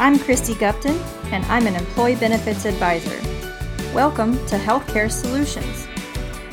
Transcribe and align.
I'm 0.00 0.18
Christy 0.18 0.54
Gupton, 0.54 0.98
and 1.30 1.44
I'm 1.44 1.66
an 1.66 1.76
Employee 1.76 2.16
Benefits 2.16 2.64
Advisor. 2.64 3.20
Welcome 3.92 4.32
to 4.46 4.56
Healthcare 4.56 5.10
Solutions, 5.10 5.86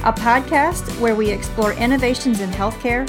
a 0.03 0.11
podcast 0.11 0.99
where 0.99 1.15
we 1.15 1.31
explore 1.31 1.71
innovations 1.71 2.41
in 2.41 2.49
healthcare, 2.49 3.07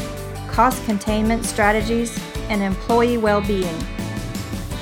cost 0.49 0.85
containment 0.85 1.45
strategies, 1.45 2.17
and 2.51 2.63
employee 2.63 3.19
well 3.19 3.41
being. 3.41 3.77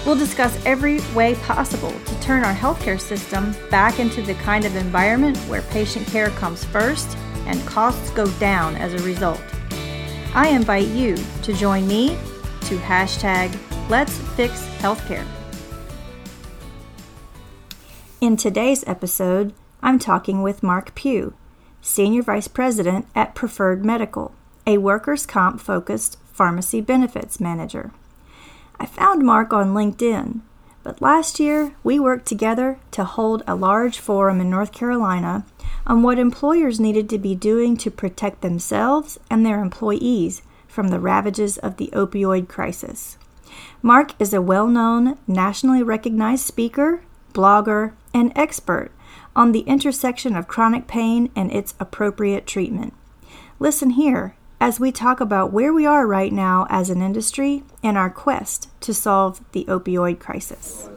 We'll 0.04 0.18
discuss 0.18 0.62
every 0.66 1.00
way 1.14 1.36
possible 1.36 1.91
to 2.04 2.20
turn 2.20 2.45
our 2.45 2.54
healthcare 2.54 3.00
system 3.00 3.54
back 3.70 3.98
into 3.98 4.20
the 4.20 4.34
kind 4.34 4.66
of 4.66 4.77
environment 4.77 5.38
where 5.48 5.62
patient 5.62 6.06
care 6.09 6.28
comes 6.28 6.64
first 6.64 7.16
and 7.46 7.66
costs 7.66 8.10
go 8.10 8.30
down 8.32 8.77
as 8.77 8.92
a 8.92 9.06
result. 9.06 9.41
I 10.34 10.48
invite 10.48 10.88
you 10.88 11.16
to 11.45 11.54
join 11.54 11.88
me 11.88 12.09
to 12.66 12.77
hashtag 12.77 13.59
Let's 13.88 14.18
Fix 14.36 14.62
Healthcare. 14.80 15.27
In 18.19 18.38
today's 18.38 18.83
episode, 18.87 19.52
I'm 19.83 19.98
talking 19.98 20.41
with 20.41 20.62
Mark 20.62 20.95
Pew, 20.95 21.34
Senior 21.83 22.23
Vice 22.23 22.48
President 22.48 23.06
at 23.15 23.34
Preferred 23.34 23.84
Medical, 23.84 24.33
a 24.66 24.79
workers' 24.79 25.27
comp 25.27 25.61
focused 25.61 26.16
pharmacy 26.33 26.80
benefits 26.80 27.41
manager. 27.41 27.92
I 28.80 28.87
found 28.87 29.23
Mark 29.23 29.52
on 29.52 29.75
LinkedIn, 29.75 30.41
but 30.83 31.02
last 31.02 31.39
year 31.39 31.75
we 31.84 32.01
worked 32.01 32.25
together 32.25 32.79
to 32.92 33.05
hold 33.05 33.42
a 33.47 33.55
large 33.55 33.98
forum 33.98 34.41
in 34.41 34.48
North 34.48 34.73
Carolina 34.73 35.45
on 35.87 36.03
what 36.03 36.19
employers 36.19 36.80
needed 36.80 37.11
to 37.11 37.19
be 37.19 37.34
doing 37.34 37.77
to 37.77 37.91
protect 37.91 38.41
themselves 38.41 39.20
and 39.30 39.45
their 39.45 39.61
employees 39.61 40.41
from 40.67 40.89
the 40.89 41.01
ravages 41.01 41.58
of 41.58 41.77
the 41.77 41.91
opioid 41.92 42.48
crisis. 42.48 43.19
Mark 43.83 44.19
is 44.19 44.33
a 44.33 44.41
well 44.41 44.69
known, 44.69 45.19
nationally 45.27 45.83
recognized 45.83 46.47
speaker, 46.47 47.03
blogger, 47.34 47.92
and 48.17 48.33
expert 48.34 48.91
on 49.36 49.53
the 49.53 49.61
intersection 49.61 50.34
of 50.34 50.48
chronic 50.48 50.86
pain 50.86 51.31
and 51.36 51.53
its 51.53 51.75
appropriate 51.78 52.47
treatment. 52.47 52.95
Listen 53.58 53.91
here 53.91 54.34
as 54.58 54.81
we 54.81 54.91
talk 54.91 55.20
about 55.20 55.53
where 55.53 55.70
we 55.70 55.84
are 55.84 56.06
right 56.06 56.33
now 56.33 56.67
as 56.70 56.89
an 56.89 57.03
industry 57.03 57.62
and 57.83 57.98
our 57.98 58.08
quest 58.08 58.70
to 58.81 58.95
solve 58.95 59.45
the 59.53 59.67
opioid 59.67 60.19
crisis. 60.19 60.89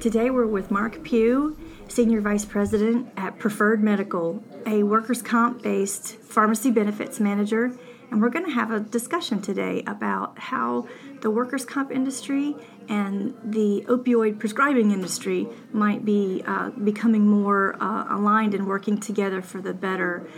Today 0.00 0.30
we're 0.30 0.46
with 0.46 0.70
Mark 0.70 1.02
Pew, 1.02 1.58
Senior 1.88 2.20
Vice 2.20 2.44
President 2.44 3.08
at 3.16 3.40
Preferred 3.40 3.82
Medical, 3.82 4.44
a 4.66 4.84
workers' 4.84 5.22
comp 5.22 5.62
based 5.62 6.14
pharmacy 6.18 6.70
benefits 6.70 7.18
manager 7.18 7.76
and 8.10 8.22
we're 8.22 8.30
going 8.30 8.44
to 8.44 8.52
have 8.52 8.70
a 8.70 8.78
discussion 8.78 9.42
today 9.42 9.82
about 9.86 10.38
how 10.38 10.86
the 11.22 11.30
workers' 11.30 11.64
comp 11.64 11.90
industry 11.90 12.54
and 12.88 13.34
the 13.42 13.84
opioid 13.88 14.38
prescribing 14.38 14.90
industry 14.90 15.48
might 15.72 16.04
be 16.04 16.42
uh, 16.46 16.70
becoming 16.70 17.26
more 17.26 17.76
uh, 17.80 18.06
aligned 18.16 18.54
and 18.54 18.66
working 18.66 18.98
together 18.98 19.42
for 19.42 19.60
the 19.60 19.74
better. 19.74 20.28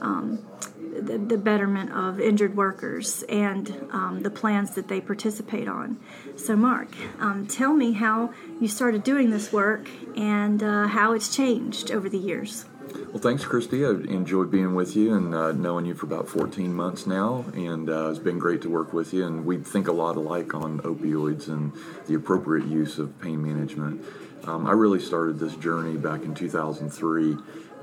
Um, 0.00 0.46
the, 0.78 1.18
the, 1.18 1.36
betterment 1.36 1.92
of 1.92 2.20
injured 2.20 2.56
workers 2.56 3.22
and 3.28 3.88
um, 3.90 4.22
the 4.22 4.30
plans 4.30 4.72
that 4.72 4.88
they 4.88 5.00
participate 5.00 5.68
on. 5.68 6.00
So, 6.36 6.56
Mark, 6.56 6.88
um, 7.18 7.46
tell 7.46 7.72
me 7.72 7.92
how 7.92 8.32
you 8.60 8.68
started 8.68 9.02
doing 9.02 9.30
this 9.30 9.52
work 9.52 9.88
and 10.16 10.62
uh, 10.62 10.86
how 10.86 11.12
it's 11.12 11.34
changed 11.34 11.90
over 11.90 12.08
the 12.08 12.18
years. 12.18 12.64
Well, 13.08 13.18
thanks, 13.18 13.44
Christy. 13.44 13.84
I 13.84 13.90
enjoyed 13.90 14.50
being 14.50 14.74
with 14.74 14.94
you 14.96 15.14
and 15.14 15.34
uh, 15.34 15.52
knowing 15.52 15.86
you 15.86 15.94
for 15.94 16.06
about 16.06 16.28
14 16.28 16.72
months 16.72 17.06
now, 17.06 17.44
and 17.54 17.88
uh, 17.88 18.10
it's 18.10 18.18
been 18.18 18.38
great 18.38 18.62
to 18.62 18.68
work 18.68 18.92
with 18.92 19.12
you. 19.12 19.26
And 19.26 19.44
we 19.44 19.58
think 19.58 19.88
a 19.88 19.92
lot 19.92 20.16
alike 20.16 20.54
on 20.54 20.80
opioids 20.80 21.48
and 21.48 21.72
the 22.06 22.14
appropriate 22.14 22.66
use 22.66 22.98
of 22.98 23.18
pain 23.20 23.42
management. 23.42 24.04
Um, 24.44 24.66
I 24.66 24.72
really 24.72 25.00
started 25.00 25.38
this 25.38 25.54
journey 25.56 25.96
back 25.96 26.22
in 26.22 26.34
2003 26.34 27.36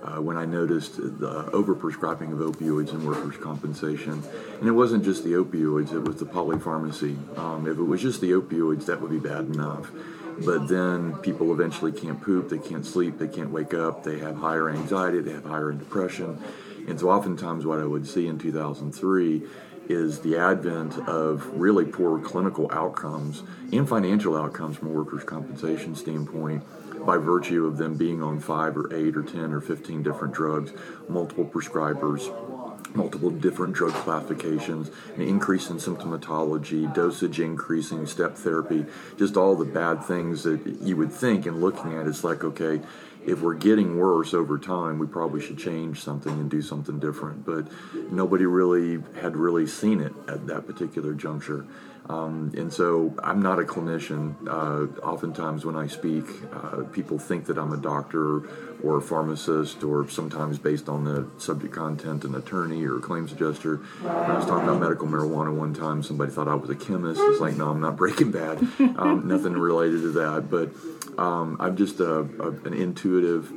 uh, 0.06 0.22
when 0.22 0.38
I 0.38 0.46
noticed 0.46 0.98
the 0.98 1.50
overprescribing 1.52 2.32
of 2.32 2.40
opioids 2.40 2.92
in 2.92 3.06
workers' 3.06 3.38
compensation. 3.38 4.24
And 4.60 4.68
it 4.68 4.72
wasn't 4.72 5.04
just 5.04 5.24
the 5.24 5.34
opioids, 5.34 5.94
it 5.94 6.00
was 6.00 6.18
the 6.18 6.26
polypharmacy. 6.26 7.16
Um, 7.38 7.68
if 7.68 7.78
it 7.78 7.84
was 7.84 8.02
just 8.02 8.22
the 8.22 8.32
opioids, 8.32 8.86
that 8.86 9.02
would 9.02 9.12
be 9.12 9.20
bad 9.20 9.46
enough. 9.46 9.92
But 10.44 10.68
then 10.68 11.16
people 11.20 11.54
eventually 11.54 11.92
can't 11.92 12.22
poop, 12.22 12.50
they 12.50 12.58
can't 12.58 12.86
sleep, 12.86 13.18
they 13.18 13.28
can't 13.28 13.52
wake 13.52 13.74
up, 13.74 14.04
they 14.04 14.20
have 14.20 14.36
higher 14.36 14.70
anxiety, 14.70 15.22
they 15.22 15.32
have 15.32 15.46
higher 15.46 15.72
depression. 15.72 16.42
And 16.88 17.00
so, 17.00 17.10
oftentimes, 17.10 17.66
what 17.66 17.80
I 17.80 17.86
would 17.86 18.08
see 18.08 18.28
in 18.28 18.38
2003 18.38 19.44
is 19.88 20.20
the 20.20 20.38
advent 20.38 20.98
of 21.08 21.48
really 21.54 21.86
poor 21.86 22.20
clinical 22.20 22.70
outcomes 22.72 23.44
and 23.72 23.88
financial 23.88 24.36
outcomes 24.36 24.78
from 24.78 24.90
a 24.90 24.92
workers' 24.92 25.24
compensation 25.24 25.96
standpoint 25.96 26.64
by 27.06 27.18
virtue 27.18 27.66
of 27.66 27.78
them 27.78 27.96
being 27.96 28.24
on 28.24 28.40
five 28.40 28.76
or 28.76 28.94
eight 28.94 29.16
or 29.16 29.24
10 29.24 29.54
or 29.54 29.62
15 29.62 30.02
different 30.02 30.34
drugs, 30.34 30.74
multiple 31.08 31.46
prescribers, 31.46 32.24
multiple 32.96 33.30
different 33.30 33.74
drug 33.74 33.94
classifications, 33.94 34.90
an 35.16 35.22
increase 35.22 35.70
in 35.70 35.78
symptomatology, 35.78 36.94
dosage 36.94 37.40
increasing, 37.40 38.06
step 38.06 38.36
therapy, 38.36 38.86
just 39.18 39.38
all 39.38 39.56
the 39.56 39.66
bad 39.66 40.04
things 40.04 40.44
that 40.44 40.66
you 40.82 40.96
would 40.96 41.12
think 41.12 41.46
and 41.46 41.62
looking 41.62 41.98
at 41.98 42.08
it's 42.08 42.24
like, 42.24 42.44
okay, 42.44 42.82
if 43.26 43.42
we're 43.42 43.56
getting 43.56 43.98
worse 43.98 44.34
over 44.34 44.58
time, 44.58 45.00
we 45.00 45.08
probably 45.08 45.42
should 45.42 45.58
change 45.58 46.00
something 46.00 46.32
and 46.32 46.50
do 46.50 46.62
something 46.62 47.00
different. 47.00 47.46
But 47.46 47.68
nobody 48.12 48.46
really 48.46 49.02
had 49.20 49.36
really 49.36 49.66
seen 49.66 50.00
it 50.00 50.14
at 50.28 50.46
that 50.48 50.68
particular 50.68 51.14
juncture. 51.14 51.66
Um, 52.08 52.52
and 52.56 52.72
so 52.72 53.16
I'm 53.24 53.42
not 53.42 53.60
a 53.60 53.64
clinician. 53.64 54.36
Uh, 54.48 55.02
oftentimes, 55.02 55.66
when 55.66 55.76
I 55.76 55.88
speak, 55.88 56.26
uh, 56.54 56.84
people 56.92 57.18
think 57.18 57.46
that 57.46 57.58
I'm 57.58 57.72
a 57.72 57.78
doctor 57.78 58.48
or 58.84 58.98
a 58.98 59.02
pharmacist, 59.02 59.84
or 59.84 60.08
sometimes 60.08 60.60
based 60.60 60.88
on 60.88 61.06
the 61.06 61.28
subject 61.40 61.74
content, 61.74 62.24
an 62.24 62.36
attorney 62.36 62.86
or 62.86 62.98
a 62.98 63.02
claims 63.02 63.32
adjuster. 63.32 63.78
When 63.78 64.12
I 64.12 64.36
was 64.36 64.46
talking 64.46 64.68
about 64.68 64.80
medical 64.80 65.08
marijuana 65.08 65.56
one 65.56 65.74
time, 65.74 66.04
somebody 66.04 66.32
thought 66.32 66.48
I 66.48 66.54
was 66.54 66.70
a 66.70 66.76
chemist. 66.76 67.20
It's 67.24 67.42
like, 67.42 67.56
no, 67.56 67.70
I'm 67.70 67.82
not 67.82 67.96
Breaking 67.96 68.32
Bad. 68.32 68.60
Um, 68.80 69.24
nothing 69.28 69.54
related 69.54 70.02
to 70.02 70.12
that. 70.12 70.50
But 70.52 70.70
um, 71.20 71.58
I'm 71.60 71.76
just 71.76 72.00
a, 72.00 72.20
a, 72.20 72.50
an 72.50 72.74
intuitive, 72.74 73.52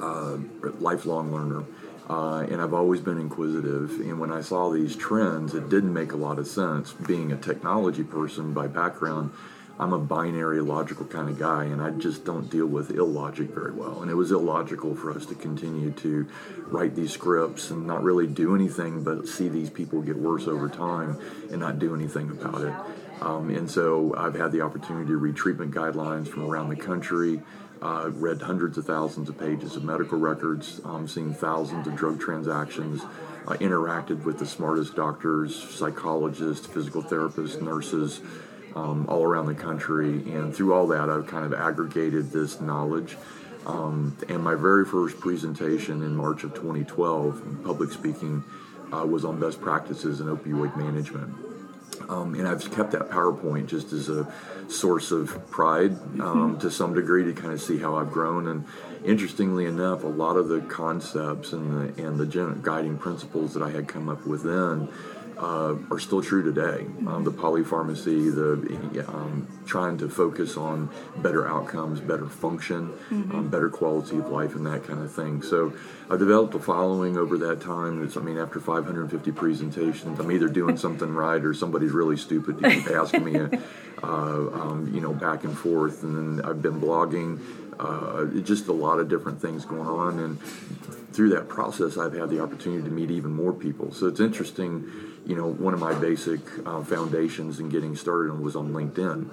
uh, 0.00 0.38
lifelong 0.80 1.32
learner. 1.32 1.64
Uh, 2.10 2.40
and 2.50 2.60
I've 2.60 2.74
always 2.74 3.00
been 3.00 3.20
inquisitive. 3.20 4.00
And 4.00 4.18
when 4.18 4.32
I 4.32 4.40
saw 4.40 4.68
these 4.68 4.96
trends, 4.96 5.54
it 5.54 5.68
didn't 5.68 5.92
make 5.92 6.10
a 6.10 6.16
lot 6.16 6.40
of 6.40 6.48
sense. 6.48 6.92
Being 6.92 7.30
a 7.30 7.36
technology 7.36 8.02
person 8.02 8.52
by 8.52 8.66
background, 8.66 9.30
I'm 9.78 9.92
a 9.92 9.98
binary 9.98 10.60
logical 10.60 11.06
kind 11.06 11.28
of 11.28 11.38
guy, 11.38 11.66
and 11.66 11.80
I 11.80 11.90
just 11.90 12.24
don't 12.24 12.50
deal 12.50 12.66
with 12.66 12.90
illogic 12.90 13.50
very 13.50 13.70
well. 13.70 14.02
And 14.02 14.10
it 14.10 14.14
was 14.14 14.32
illogical 14.32 14.96
for 14.96 15.12
us 15.12 15.24
to 15.26 15.36
continue 15.36 15.92
to 15.92 16.26
write 16.66 16.96
these 16.96 17.12
scripts 17.12 17.70
and 17.70 17.86
not 17.86 18.02
really 18.02 18.26
do 18.26 18.56
anything 18.56 19.04
but 19.04 19.28
see 19.28 19.48
these 19.48 19.70
people 19.70 20.02
get 20.02 20.16
worse 20.16 20.48
over 20.48 20.68
time 20.68 21.16
and 21.52 21.60
not 21.60 21.78
do 21.78 21.94
anything 21.94 22.28
about 22.30 22.62
it. 22.62 22.74
Um, 23.22 23.50
and 23.50 23.70
so 23.70 24.14
I've 24.16 24.34
had 24.34 24.50
the 24.50 24.62
opportunity 24.62 25.06
to 25.06 25.16
read 25.16 25.36
treatment 25.36 25.72
guidelines 25.72 26.26
from 26.26 26.42
around 26.42 26.70
the 26.70 26.76
country. 26.76 27.40
Uh, 27.82 28.10
read 28.12 28.42
hundreds 28.42 28.76
of 28.76 28.84
thousands 28.84 29.30
of 29.30 29.38
pages 29.38 29.74
of 29.74 29.82
medical 29.82 30.18
records, 30.18 30.82
um, 30.84 31.08
seen 31.08 31.32
thousands 31.32 31.86
of 31.86 31.96
drug 31.96 32.20
transactions, 32.20 33.02
uh, 33.46 33.52
interacted 33.54 34.22
with 34.24 34.38
the 34.38 34.44
smartest 34.44 34.94
doctors, 34.94 35.56
psychologists, 35.56 36.66
physical 36.66 37.02
therapists, 37.02 37.62
nurses, 37.62 38.20
um, 38.76 39.06
all 39.08 39.22
around 39.22 39.46
the 39.46 39.54
country. 39.54 40.10
And 40.30 40.54
through 40.54 40.74
all 40.74 40.86
that, 40.88 41.08
I've 41.08 41.26
kind 41.26 41.46
of 41.46 41.54
aggregated 41.54 42.30
this 42.30 42.60
knowledge. 42.60 43.16
Um, 43.66 44.16
and 44.28 44.42
my 44.42 44.54
very 44.54 44.84
first 44.84 45.18
presentation 45.18 46.02
in 46.02 46.14
March 46.14 46.44
of 46.44 46.52
2012, 46.54 47.62
public 47.64 47.92
speaking, 47.92 48.44
uh, 48.92 49.06
was 49.06 49.24
on 49.24 49.40
best 49.40 49.60
practices 49.60 50.20
in 50.20 50.26
opioid 50.26 50.76
management. 50.76 51.49
Um, 52.08 52.34
and 52.34 52.48
I've 52.48 52.70
kept 52.72 52.92
that 52.92 53.10
PowerPoint 53.10 53.66
just 53.66 53.92
as 53.92 54.08
a 54.08 54.32
source 54.68 55.10
of 55.10 55.50
pride 55.50 55.92
um, 56.20 56.58
to 56.60 56.70
some 56.70 56.94
degree 56.94 57.24
to 57.24 57.32
kind 57.32 57.52
of 57.52 57.60
see 57.60 57.78
how 57.78 57.96
I've 57.96 58.10
grown. 58.10 58.48
And 58.48 58.64
interestingly 59.04 59.66
enough, 59.66 60.04
a 60.04 60.08
lot 60.08 60.36
of 60.36 60.48
the 60.48 60.60
concepts 60.62 61.52
and 61.52 61.94
the 61.96 62.06
and 62.06 62.18
the 62.18 62.58
guiding 62.62 62.98
principles 62.98 63.54
that 63.54 63.62
I 63.62 63.70
had 63.70 63.88
come 63.88 64.08
up 64.08 64.26
with 64.26 64.42
then 64.42 64.88
uh, 65.40 65.74
are 65.90 65.98
still 65.98 66.22
true 66.22 66.42
today. 66.42 66.86
Um, 67.06 67.24
the 67.24 67.32
polypharmacy, 67.32 68.32
the 68.34 69.08
um, 69.08 69.48
trying 69.64 69.96
to 69.98 70.08
focus 70.08 70.56
on 70.56 70.90
better 71.16 71.48
outcomes, 71.48 72.00
better 72.00 72.26
function, 72.26 72.92
mm-hmm. 73.08 73.34
um, 73.34 73.48
better 73.48 73.70
quality 73.70 74.18
of 74.18 74.28
life, 74.30 74.54
and 74.54 74.66
that 74.66 74.84
kind 74.84 75.02
of 75.02 75.10
thing. 75.10 75.42
So 75.42 75.72
I've 76.10 76.18
developed 76.18 76.54
a 76.54 76.58
following 76.58 77.16
over 77.16 77.38
that 77.38 77.62
time. 77.62 78.04
It's, 78.04 78.16
I 78.16 78.20
mean, 78.20 78.36
after 78.36 78.60
550 78.60 79.32
presentations, 79.32 80.20
I'm 80.20 80.30
either 80.30 80.48
doing 80.48 80.76
something 80.86 81.14
right 81.14 81.42
or 81.42 81.54
somebody's 81.54 81.92
really 81.92 82.18
stupid 82.18 82.58
to 82.58 82.70
keep 82.70 82.90
asking 82.90 83.24
me, 83.24 83.38
uh, 83.38 84.06
um, 84.06 84.90
you 84.92 85.00
know, 85.00 85.14
back 85.14 85.44
and 85.44 85.56
forth. 85.56 86.02
And 86.02 86.38
then 86.38 86.44
I've 86.44 86.60
been 86.60 86.80
blogging. 86.80 87.40
Uh, 87.80 88.26
just 88.42 88.68
a 88.68 88.72
lot 88.72 89.00
of 89.00 89.08
different 89.08 89.40
things 89.40 89.64
going 89.64 89.88
on, 89.88 90.18
and 90.18 90.32
through 91.14 91.30
that 91.30 91.48
process, 91.48 91.96
I've 91.96 92.12
had 92.12 92.28
the 92.28 92.40
opportunity 92.40 92.82
to 92.82 92.90
meet 92.90 93.10
even 93.10 93.32
more 93.32 93.54
people. 93.54 93.92
So 93.92 94.06
it's 94.06 94.20
interesting 94.20 94.70
you 95.26 95.36
know, 95.36 95.52
one 95.52 95.74
of 95.74 95.80
my 95.80 95.94
basic 95.94 96.40
uh, 96.66 96.82
foundations 96.82 97.60
in 97.60 97.68
getting 97.68 97.94
started 97.94 98.38
was 98.40 98.56
on 98.56 98.72
LinkedIn. 98.72 99.28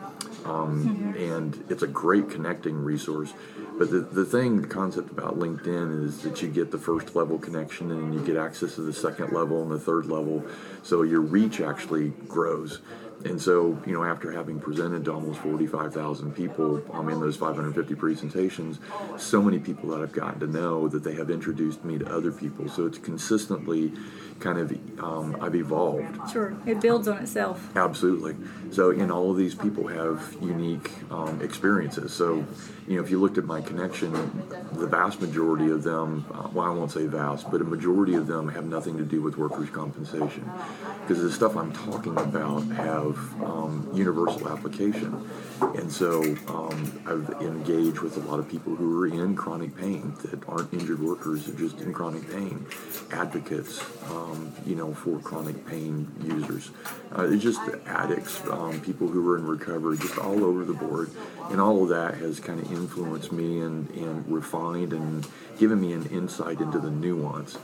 Um, 0.45 1.15
And 1.17 1.63
it's 1.69 1.83
a 1.83 1.87
great 1.87 2.29
connecting 2.29 2.75
resource. 2.83 3.33
But 3.77 3.91
the, 3.91 3.99
the 4.01 4.25
thing, 4.25 4.61
the 4.61 4.67
concept 4.67 5.11
about 5.11 5.39
LinkedIn 5.39 6.05
is 6.05 6.21
that 6.21 6.41
you 6.41 6.49
get 6.49 6.71
the 6.71 6.77
first 6.77 7.15
level 7.15 7.37
connection 7.37 7.91
and 7.91 8.13
you 8.13 8.25
get 8.25 8.35
access 8.35 8.75
to 8.75 8.81
the 8.81 8.93
second 8.93 9.31
level 9.33 9.61
and 9.61 9.71
the 9.71 9.79
third 9.79 10.07
level. 10.07 10.43
So 10.83 11.03
your 11.03 11.21
reach 11.21 11.61
actually 11.61 12.09
grows. 12.27 12.79
And 13.25 13.41
so, 13.41 13.81
you 13.85 13.93
know, 13.93 14.03
after 14.03 14.31
having 14.31 14.59
presented 14.59 15.05
to 15.05 15.13
almost 15.13 15.39
45,000 15.39 16.33
people 16.33 16.83
um, 16.93 17.09
in 17.09 17.19
those 17.19 17.35
550 17.35 17.95
presentations, 17.95 18.79
so 19.17 19.41
many 19.41 19.59
people 19.59 19.89
that 19.89 20.01
I've 20.01 20.11
gotten 20.11 20.39
to 20.41 20.47
know 20.47 20.87
that 20.87 21.03
they 21.03 21.15
have 21.15 21.29
introduced 21.29 21.83
me 21.83 21.97
to 21.97 22.05
other 22.15 22.31
people. 22.31 22.69
So 22.69 22.85
it's 22.85 22.97
consistently 22.97 23.91
kind 24.39 24.59
of, 24.59 24.71
um, 25.03 25.35
I've 25.41 25.55
evolved. 25.55 26.31
Sure, 26.31 26.55
it 26.65 26.79
builds 26.79 27.07
on 27.07 27.17
itself. 27.17 27.75
Absolutely. 27.75 28.35
So, 28.71 28.91
and 28.91 29.11
all 29.11 29.31
of 29.31 29.37
these 29.37 29.55
people 29.55 29.87
have 29.87 30.35
unique 30.39 30.91
um, 31.11 31.41
experiences. 31.41 32.13
So, 32.13 32.45
you 32.87 32.95
know, 32.95 33.03
if 33.03 33.09
you 33.09 33.19
looked 33.19 33.37
at 33.37 33.43
my 33.43 33.59
connection, 33.59 34.13
the 34.71 34.87
vast 34.87 35.19
majority 35.19 35.69
of 35.69 35.83
them, 35.83 36.25
uh, 36.33 36.47
well, 36.53 36.65
I 36.65 36.69
won't 36.69 36.91
say 36.91 37.05
vast, 37.05 37.51
but 37.51 37.59
a 37.59 37.65
majority 37.65 38.15
of 38.15 38.27
them 38.27 38.47
have 38.47 38.65
nothing 38.65 38.97
to 38.97 39.03
do 39.03 39.21
with 39.21 39.37
workers' 39.37 39.69
compensation. 39.69 40.49
Because 41.01 41.21
the 41.21 41.31
stuff 41.31 41.57
I'm 41.57 41.73
talking 41.73 42.17
about 42.17 42.61
have 42.61 43.17
um, 43.43 43.89
universal 43.93 44.47
application. 44.47 45.29
And 45.61 45.91
so 45.91 46.21
um, 46.47 47.01
I've 47.05 47.41
engaged 47.41 47.99
with 47.99 48.17
a 48.17 48.19
lot 48.21 48.39
of 48.39 48.47
people 48.47 48.75
who 48.75 49.01
are 49.01 49.07
in 49.07 49.35
chronic 49.35 49.75
pain 49.75 50.13
that 50.23 50.47
aren't 50.47 50.71
injured 50.73 51.01
workers, 51.01 51.45
they're 51.45 51.55
just 51.55 51.79
in 51.81 51.93
chronic 51.93 52.29
pain, 52.31 52.65
advocates, 53.11 53.83
um, 54.09 54.53
you 54.65 54.75
know, 54.75 54.93
for 54.93 55.19
chronic 55.19 55.65
pain 55.65 56.11
users. 56.23 56.69
Uh, 57.17 57.27
it's 57.29 57.43
just 57.43 57.61
addicts, 57.85 58.41
um, 58.47 58.79
people 58.81 59.07
who 59.07 59.27
are 59.31 59.37
in 59.37 59.45
recovery, 59.45 59.97
just 59.97 60.17
all 60.17 60.43
over 60.43 60.63
the 60.63 60.73
board. 60.73 61.09
And 61.49 61.59
all 61.59 61.83
of 61.83 61.89
that 61.89 62.15
has 62.15 62.39
kind 62.39 62.59
of 62.59 62.71
influenced 62.71 63.31
me 63.31 63.61
and, 63.61 63.89
and 63.91 64.31
refined 64.31 64.93
and 64.93 65.27
given 65.57 65.81
me 65.81 65.93
an 65.93 66.05
insight 66.07 66.59
into 66.59 66.79
the 66.79 66.91
nuance. 66.91 67.57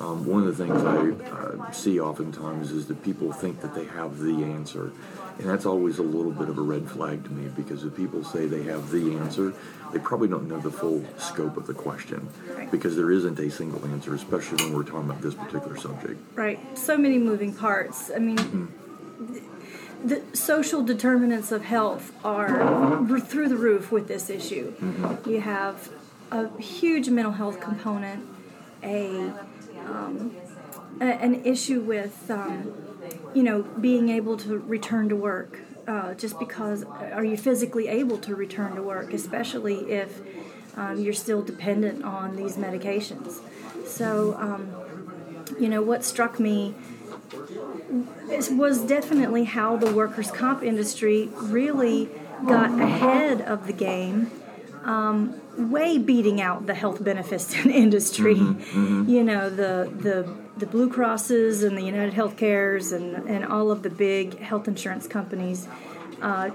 Um, 0.00 0.26
one 0.26 0.46
of 0.46 0.56
the 0.56 0.66
things 0.66 0.82
I 0.82 1.30
uh, 1.30 1.70
see 1.70 2.00
oftentimes 2.00 2.72
is 2.72 2.86
that 2.86 3.02
people 3.04 3.32
think 3.32 3.60
that 3.60 3.74
they 3.74 3.84
have 3.84 4.18
the 4.18 4.42
answer. 4.44 4.92
And 5.38 5.48
that's 5.48 5.66
always 5.66 5.98
a 5.98 6.02
little 6.02 6.30
bit 6.30 6.48
of 6.48 6.58
a 6.58 6.62
red 6.62 6.88
flag 6.88 7.24
to 7.24 7.30
me 7.30 7.48
because 7.48 7.84
if 7.84 7.96
people 7.96 8.22
say 8.22 8.46
they 8.46 8.62
have 8.64 8.90
the 8.90 9.16
answer, 9.16 9.52
they 9.92 9.98
probably 9.98 10.28
don't 10.28 10.48
know 10.48 10.60
the 10.60 10.70
full 10.70 11.04
scope 11.18 11.56
of 11.56 11.66
the 11.66 11.74
question 11.74 12.28
because 12.70 12.94
there 12.94 13.10
isn't 13.10 13.38
a 13.38 13.50
single 13.50 13.84
answer, 13.86 14.14
especially 14.14 14.64
when 14.64 14.74
we're 14.74 14.84
talking 14.84 15.10
about 15.10 15.22
this 15.22 15.34
particular 15.34 15.76
subject. 15.76 16.20
Right. 16.34 16.60
So 16.78 16.96
many 16.96 17.18
moving 17.18 17.52
parts. 17.52 18.12
I 18.14 18.18
mean, 18.20 18.38
mm-hmm. 18.38 20.06
the 20.06 20.22
social 20.36 20.82
determinants 20.82 21.50
of 21.50 21.64
health 21.64 22.12
are 22.24 23.04
through 23.20 23.48
the 23.48 23.56
roof 23.56 23.90
with 23.90 24.06
this 24.06 24.30
issue. 24.30 24.72
Mm-hmm. 24.72 25.30
You 25.30 25.40
have 25.40 25.90
a 26.30 26.60
huge 26.60 27.08
mental 27.08 27.32
health 27.32 27.60
component, 27.60 28.24
a 28.82 29.32
um, 29.86 30.34
a, 31.00 31.04
an 31.04 31.44
issue 31.44 31.80
with, 31.80 32.30
um, 32.30 32.72
you 33.34 33.42
know, 33.42 33.62
being 33.62 34.08
able 34.08 34.36
to 34.38 34.58
return 34.58 35.08
to 35.08 35.16
work. 35.16 35.60
Uh, 35.86 36.14
just 36.14 36.38
because, 36.38 36.82
are 37.12 37.24
you 37.24 37.36
physically 37.36 37.88
able 37.88 38.16
to 38.16 38.34
return 38.34 38.74
to 38.74 38.82
work, 38.82 39.12
especially 39.12 39.90
if 39.90 40.22
um, 40.76 40.98
you're 40.98 41.12
still 41.12 41.42
dependent 41.42 42.02
on 42.02 42.36
these 42.36 42.56
medications? 42.56 43.40
So, 43.86 44.34
um, 44.38 45.44
you 45.60 45.68
know, 45.68 45.82
what 45.82 46.02
struck 46.02 46.40
me 46.40 46.74
was 48.50 48.80
definitely 48.80 49.44
how 49.44 49.76
the 49.76 49.92
workers' 49.92 50.30
comp 50.30 50.62
industry 50.62 51.28
really 51.34 52.08
got 52.46 52.80
ahead 52.80 53.42
of 53.42 53.66
the 53.66 53.72
game 53.74 54.30
um, 54.84 55.40
way 55.56 55.98
beating 55.98 56.40
out 56.40 56.66
the 56.66 56.74
health 56.74 57.02
benefits 57.02 57.54
in 57.64 57.70
industry. 57.70 58.36
Mm-hmm, 58.36 58.84
mm-hmm. 58.84 59.10
You 59.10 59.24
know, 59.24 59.50
the 59.50 59.90
the 59.96 60.34
the 60.56 60.66
Blue 60.66 60.88
Crosses 60.88 61.62
and 61.62 61.76
the 61.76 61.82
United 61.82 62.14
Healthcares 62.14 62.92
and 62.92 63.28
and 63.28 63.44
all 63.44 63.70
of 63.70 63.82
the 63.82 63.90
big 63.90 64.38
health 64.38 64.68
insurance 64.68 65.06
companies. 65.06 65.68
Uh, 66.22 66.50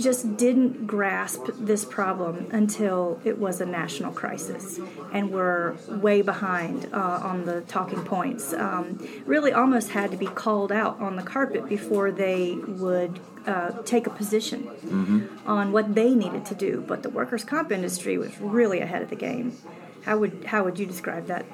just 0.00 0.36
didn't 0.36 0.86
grasp 0.86 1.46
this 1.58 1.84
problem 1.84 2.48
until 2.50 3.20
it 3.24 3.38
was 3.38 3.60
a 3.60 3.66
national 3.66 4.12
crisis, 4.12 4.80
and 5.12 5.30
we're 5.30 5.74
way 5.88 6.22
behind 6.22 6.88
uh, 6.92 7.20
on 7.22 7.44
the 7.44 7.60
talking 7.62 8.02
points. 8.04 8.52
Um, 8.52 8.98
really, 9.26 9.52
almost 9.52 9.90
had 9.90 10.10
to 10.10 10.16
be 10.16 10.26
called 10.26 10.72
out 10.72 11.00
on 11.00 11.16
the 11.16 11.22
carpet 11.22 11.68
before 11.68 12.10
they 12.10 12.54
would 12.54 13.20
uh, 13.46 13.70
take 13.82 14.06
a 14.06 14.10
position 14.10 14.64
mm-hmm. 14.64 15.48
on 15.48 15.72
what 15.72 15.94
they 15.94 16.14
needed 16.14 16.44
to 16.46 16.54
do. 16.54 16.84
But 16.86 17.02
the 17.02 17.10
workers' 17.10 17.44
comp 17.44 17.72
industry 17.72 18.18
was 18.18 18.38
really 18.40 18.80
ahead 18.80 19.02
of 19.02 19.10
the 19.10 19.16
game. 19.16 19.56
How 20.04 20.18
would 20.18 20.44
how 20.44 20.64
would 20.64 20.78
you 20.78 20.86
describe 20.86 21.26
that? 21.26 21.44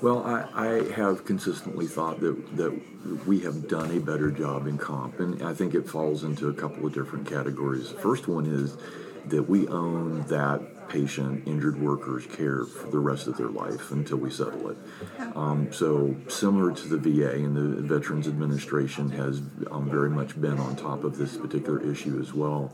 Well, 0.00 0.22
I, 0.22 0.46
I 0.54 0.92
have 0.92 1.24
consistently 1.24 1.86
thought 1.86 2.20
that, 2.20 2.56
that 2.56 3.26
we 3.26 3.40
have 3.40 3.66
done 3.66 3.96
a 3.96 4.00
better 4.00 4.30
job 4.30 4.68
in 4.68 4.78
comp, 4.78 5.18
and 5.18 5.42
I 5.42 5.52
think 5.54 5.74
it 5.74 5.88
falls 5.88 6.22
into 6.22 6.48
a 6.48 6.52
couple 6.52 6.86
of 6.86 6.94
different 6.94 7.28
categories. 7.28 7.90
First 7.90 8.28
one 8.28 8.46
is 8.46 8.76
that 9.26 9.42
we 9.42 9.66
own 9.66 10.22
that 10.28 10.88
patient, 10.88 11.46
injured 11.46 11.80
workers 11.80 12.26
care 12.26 12.64
for 12.64 12.88
the 12.90 12.98
rest 12.98 13.26
of 13.26 13.36
their 13.36 13.48
life 13.48 13.90
until 13.90 14.18
we 14.18 14.30
settle 14.30 14.70
it. 14.70 14.76
Um, 15.34 15.72
so, 15.72 16.16
similar 16.28 16.72
to 16.72 16.88
the 16.88 16.96
VA 16.96 17.34
and 17.34 17.54
the 17.54 17.82
Veterans 17.82 18.28
Administration 18.28 19.10
has 19.10 19.42
um, 19.70 19.90
very 19.90 20.10
much 20.10 20.40
been 20.40 20.58
on 20.58 20.76
top 20.76 21.04
of 21.04 21.18
this 21.18 21.36
particular 21.36 21.82
issue 21.82 22.18
as 22.20 22.32
well 22.32 22.72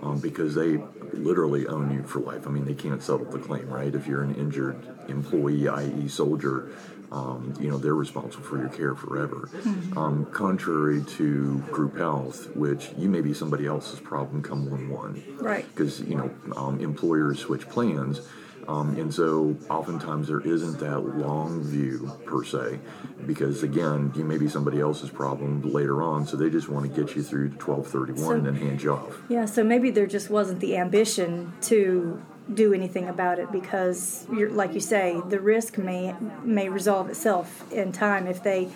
um, 0.00 0.18
because 0.18 0.54
they 0.54 0.78
literally 1.12 1.66
own 1.66 1.92
you 1.92 2.02
for 2.02 2.20
life. 2.20 2.46
I 2.46 2.50
mean, 2.50 2.64
they 2.64 2.74
can't 2.74 3.02
settle 3.02 3.26
the 3.26 3.38
claim, 3.38 3.68
right? 3.68 3.94
If 3.94 4.06
you're 4.06 4.22
an 4.22 4.34
injured 4.34 4.76
employee, 5.08 5.68
i.e., 5.68 6.08
soldier, 6.08 6.70
um, 7.12 7.54
you 7.60 7.70
know 7.70 7.78
they're 7.78 7.94
responsible 7.94 8.44
for 8.44 8.58
your 8.58 8.68
care 8.68 8.94
forever. 8.94 9.48
Mm-hmm. 9.52 9.96
Um, 9.96 10.26
contrary 10.26 11.02
to 11.16 11.58
group 11.70 11.96
health, 11.96 12.54
which 12.56 12.90
you 12.98 13.08
may 13.08 13.20
be 13.20 13.32
somebody 13.32 13.66
else's 13.66 14.00
problem 14.00 14.42
come 14.42 14.68
one 14.68 14.88
one, 14.88 15.22
right? 15.38 15.64
Because 15.74 16.00
you 16.00 16.16
know 16.16 16.30
um, 16.56 16.80
employers 16.80 17.38
switch 17.38 17.68
plans 17.68 18.20
um, 18.68 18.96
and 18.96 19.12
so 19.12 19.56
oftentimes 19.70 20.28
there 20.28 20.40
isn't 20.40 20.78
that 20.80 21.00
long 21.00 21.62
view 21.62 22.10
per 22.24 22.44
se, 22.44 22.78
because 23.26 23.62
again, 23.62 24.12
you 24.16 24.24
may 24.24 24.38
be 24.38 24.48
somebody 24.48 24.80
else's 24.80 25.10
problem 25.10 25.62
later 25.62 26.02
on, 26.02 26.26
so 26.26 26.36
they 26.36 26.50
just 26.50 26.68
want 26.68 26.92
to 26.92 27.00
get 27.00 27.14
you 27.16 27.22
through 27.22 27.50
to 27.50 27.56
1231 27.56 28.24
so, 28.24 28.32
and 28.32 28.46
then 28.46 28.54
hand 28.54 28.82
you 28.82 28.92
off. 28.92 29.18
Yeah, 29.28 29.44
so 29.44 29.64
maybe 29.64 29.90
there 29.90 30.06
just 30.06 30.30
wasn't 30.30 30.60
the 30.60 30.76
ambition 30.76 31.52
to 31.62 32.22
do 32.52 32.74
anything 32.74 33.08
about 33.08 33.38
it 33.38 33.50
because 33.50 34.26
like 34.28 34.74
you 34.74 34.80
say 34.80 35.18
the 35.30 35.40
risk 35.40 35.78
may 35.78 36.14
may 36.42 36.68
resolve 36.68 37.08
itself 37.08 37.72
in 37.72 37.90
time 37.90 38.26
if 38.26 38.42
they 38.42 38.68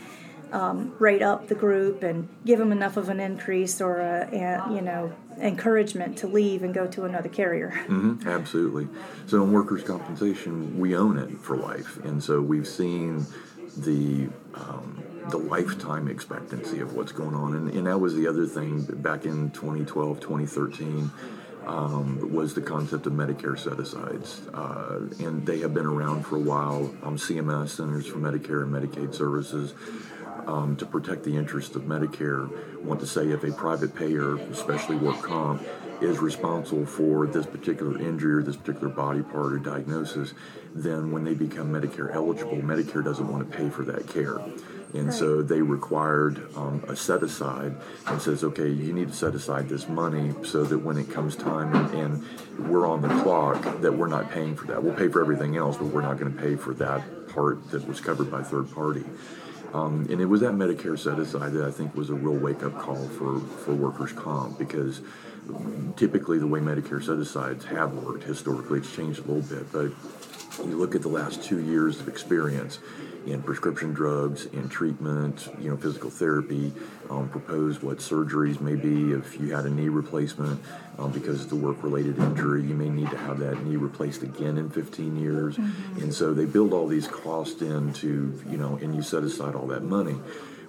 um, 0.53 0.95
rate 0.99 1.23
up 1.23 1.49
the 1.49 1.55
group 1.55 2.03
and 2.03 2.29
give 2.45 2.59
them 2.59 2.73
enough 2.73 2.97
of 2.97 3.09
an 3.09 3.21
increase 3.21 3.81
or 3.81 4.01
a, 4.01 4.29
a 4.33 4.75
you 4.75 4.81
know 4.81 5.13
encouragement 5.41 6.19
to 6.19 6.27
leave 6.27 6.63
and 6.63 6.75
go 6.75 6.87
to 6.87 7.05
another 7.05 7.29
carrier. 7.29 7.73
Mm-hmm, 7.89 8.29
absolutely. 8.29 8.87
So 9.27 9.43
in 9.43 9.51
workers' 9.51 9.83
compensation, 9.83 10.79
we 10.79 10.95
own 10.95 11.19
it 11.19 11.39
for 11.41 11.57
life, 11.57 11.99
and 12.05 12.23
so 12.23 12.41
we've 12.41 12.67
seen 12.67 13.27
the 13.77 14.29
um, 14.55 15.03
the 15.31 15.39
lifetime 15.39 16.09
expectancy 16.09 16.81
of 16.81 16.95
what's 16.95 17.13
going 17.13 17.35
on, 17.35 17.55
and, 17.55 17.71
and 17.71 17.87
that 17.87 17.99
was 17.99 18.15
the 18.15 18.27
other 18.27 18.47
thing 18.47 18.83
back 18.83 19.25
in 19.25 19.51
2012, 19.51 20.21
2013. 20.21 21.11
Um, 21.67 22.33
was 22.33 22.55
the 22.55 22.63
concept 22.63 23.05
of 23.07 23.13
Medicare 23.13 23.59
set 23.59 23.79
asides. 23.79 24.41
Uh, 24.55 25.01
and 25.19 25.45
they 25.45 25.59
have 25.59 25.75
been 25.75 25.85
around 25.85 26.25
for 26.25 26.37
a 26.37 26.41
while. 26.41 26.95
Um, 27.03 27.19
CMS, 27.19 27.71
Centers 27.71 28.07
for 28.07 28.17
Medicare 28.17 28.63
and 28.63 28.73
Medicaid 28.73 29.15
Services, 29.15 29.75
um, 30.49 30.75
to 30.77 30.87
protect 30.87 31.25
the 31.25 31.37
interests 31.37 31.77
of 31.77 31.83
Medicare, 31.83 32.49
want 32.83 33.01
to 33.01 33.07
say 33.07 33.29
if 33.29 33.45
a 33.45 33.53
private 33.53 33.95
payer, 33.95 34.37
especially 34.51 34.97
work 34.97 35.23
comp, 35.23 35.63
is 36.01 36.19
responsible 36.19 36.87
for 36.87 37.27
this 37.27 37.45
particular 37.45 38.01
injury 38.01 38.37
or 38.37 38.43
this 38.43 38.57
particular 38.57 38.89
body 38.89 39.23
part 39.23 39.53
or 39.53 39.59
diagnosis, 39.59 40.33
then 40.75 41.13
when 41.13 41.25
they 41.25 41.35
become 41.35 41.71
Medicare 41.71 42.15
eligible, 42.15 42.57
Medicare 42.57 43.05
doesn't 43.05 43.31
want 43.31 43.51
to 43.51 43.57
pay 43.57 43.69
for 43.69 43.83
that 43.83 44.07
care. 44.09 44.41
And 44.95 45.07
right. 45.07 45.15
so 45.15 45.43
they 45.43 45.61
required 45.61 46.49
um, 46.57 46.83
a 46.89 46.97
set 46.97 47.23
aside 47.23 47.77
and 48.07 48.23
says, 48.23 48.43
okay, 48.43 48.71
you 48.71 48.95
need 48.95 49.09
to 49.09 49.15
set 49.15 49.35
aside 49.35 49.69
this 49.69 49.87
money 49.87 50.33
so 50.45 50.65
that 50.65 50.79
when 50.79 50.97
it 50.97 51.11
comes 51.11 51.37
time 51.37 51.75
and, 51.75 51.95
and 51.95 52.69
we're 52.71 52.87
on 52.87 53.03
the 53.03 53.09
clock, 53.23 53.83
that 53.83 53.93
we're 53.93 54.09
not 54.09 54.31
paying 54.31 54.57
for 54.57 54.67
that. 54.69 54.83
We'll 54.83 54.95
pay 54.95 55.09
for 55.09 55.21
everything 55.21 55.59
else, 55.59 55.77
but 55.77 55.87
we're 55.89 56.01
not 56.01 56.19
going 56.19 56.35
to 56.35 56.41
pay 56.41 56.57
for 56.57 56.73
that 56.75 57.29
part 57.29 57.71
that 57.71 57.87
was 57.87 58.01
covered 58.01 58.31
by 58.31 58.43
third 58.43 58.73
party. 58.73 59.05
Um, 59.75 60.07
and 60.11 60.21
it 60.21 60.25
was 60.25 60.41
that 60.41 60.53
Medicare 60.53 60.99
set 60.99 61.19
aside 61.19 61.53
that 61.53 61.65
I 61.65 61.71
think 61.71 61.95
was 61.95 62.11
a 62.11 62.15
real 62.15 62.39
wake 62.39 62.63
up 62.63 62.79
call 62.79 63.07
for, 63.09 63.41
for 63.41 63.75
workers' 63.75 64.13
comp 64.13 64.59
because 64.59 65.03
typically 65.97 66.39
the 66.39 66.47
way 66.47 66.61
Medicare 66.61 67.03
set 67.03 67.19
asides 67.19 67.65
have 67.67 67.93
worked 67.95 68.25
historically, 68.25 68.79
it's 68.79 68.95
changed 68.95 69.21
a 69.21 69.31
little 69.31 69.43
bit, 69.43 69.71
but 69.73 69.91
you 70.67 70.77
look 70.77 70.95
at 70.95 71.03
the 71.03 71.09
last 71.09 71.43
two 71.43 71.61
years 71.61 72.01
of 72.01 72.09
experience 72.09 72.79
in 73.27 73.43
prescription 73.43 73.93
drugs, 73.93 74.47
in 74.47 74.69
treatment, 74.69 75.49
you 75.61 75.71
know, 75.71 75.77
physical 75.77 76.11
therapy, 76.11 76.73
um, 77.11 77.29
propose 77.29 77.83
what 77.83 77.99
surgeries 77.99 78.61
may 78.61 78.75
be. 78.75 79.13
If 79.13 79.39
you 79.41 79.55
had 79.55 79.67
a 79.67 79.71
knee 79.71 79.89
replacement 79.89 80.61
um, 80.99 81.11
because 81.11 81.43
it's 81.43 81.53
a 81.53 81.57
work-related 81.57 82.19
injury, 82.19 82.63
you 82.63 82.75
may 82.75 82.89
need 82.89 83.11
to 83.11 83.19
have 83.19 83.39
that 83.41 83.63
knee 83.65 83.77
replaced 83.77 84.23
again 84.23 84.59
in 84.59 84.71
15 84.71 85.21
years. 85.21 85.57
Mm-hmm. 85.57 86.03
And 86.03 86.15
so 86.15 86.33
they 86.33 86.45
build 86.45 86.73
all 86.73 86.87
these 86.87 87.09
costs 87.09 87.63
into, 87.63 88.41
you 88.49 88.57
know, 88.57 88.79
and 88.83 88.95
you 88.95 89.03
set 89.03 89.23
aside 89.23 89.55
all 89.55 89.67
that 89.69 89.83
money. 89.83 90.17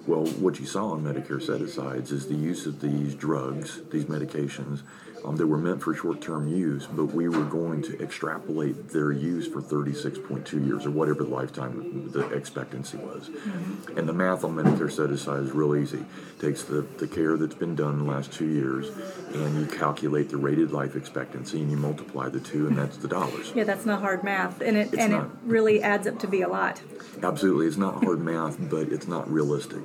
Well, 0.06 0.26
what 0.26 0.58
you 0.58 0.66
saw 0.66 0.92
on 0.92 1.02
Medicare 1.02 1.42
set 1.42 1.60
asides 1.60 2.10
is 2.10 2.26
the 2.26 2.34
use 2.34 2.66
of 2.66 2.80
these 2.80 3.14
drugs, 3.14 3.80
these 3.90 4.06
medications, 4.06 4.80
um, 5.24 5.36
that 5.36 5.46
were 5.46 5.58
meant 5.58 5.82
for 5.82 5.94
short 5.94 6.20
term 6.20 6.48
use, 6.48 6.86
but 6.86 7.06
we 7.06 7.28
were 7.28 7.44
going 7.44 7.82
to 7.82 8.02
extrapolate 8.02 8.88
their 8.90 9.12
use 9.12 9.46
for 9.46 9.60
36.2 9.60 10.66
years 10.66 10.86
or 10.86 10.90
whatever 10.90 11.24
the 11.24 11.30
lifetime 11.30 12.10
the 12.10 12.28
expectancy 12.30 12.96
was. 12.98 13.28
Mm-hmm. 13.28 13.98
And 13.98 14.08
the 14.08 14.12
math 14.12 14.44
on 14.44 14.54
Medicare 14.54 14.90
set 14.90 15.10
aside 15.10 15.42
is 15.42 15.52
real 15.52 15.76
easy. 15.76 15.98
It 15.98 16.40
takes 16.40 16.62
the, 16.62 16.82
the 16.98 17.06
care 17.06 17.36
that's 17.36 17.54
been 17.54 17.74
done 17.74 17.94
in 17.94 18.06
the 18.06 18.12
last 18.12 18.32
two 18.32 18.48
years 18.48 18.90
and 19.34 19.60
you 19.60 19.66
calculate 19.66 20.28
the 20.28 20.36
rated 20.36 20.72
life 20.72 20.96
expectancy 20.96 21.60
and 21.60 21.70
you 21.70 21.76
multiply 21.76 22.28
the 22.28 22.40
two, 22.40 22.66
and 22.66 22.76
that's 22.76 22.96
the 22.96 23.08
dollars. 23.08 23.52
Yeah, 23.54 23.64
that's 23.64 23.86
not 23.86 24.00
hard 24.00 24.24
math, 24.24 24.60
and 24.60 24.76
it, 24.76 24.92
and 24.94 25.12
not. 25.12 25.26
it 25.26 25.30
really 25.44 25.82
adds 25.82 26.06
up 26.06 26.18
to 26.20 26.26
be 26.26 26.42
a 26.42 26.48
lot. 26.48 26.80
Absolutely. 27.22 27.66
It's 27.66 27.76
not 27.76 28.02
hard 28.02 28.20
math, 28.20 28.56
but 28.70 28.88
it's 28.88 29.06
not 29.06 29.30
realistic 29.30 29.80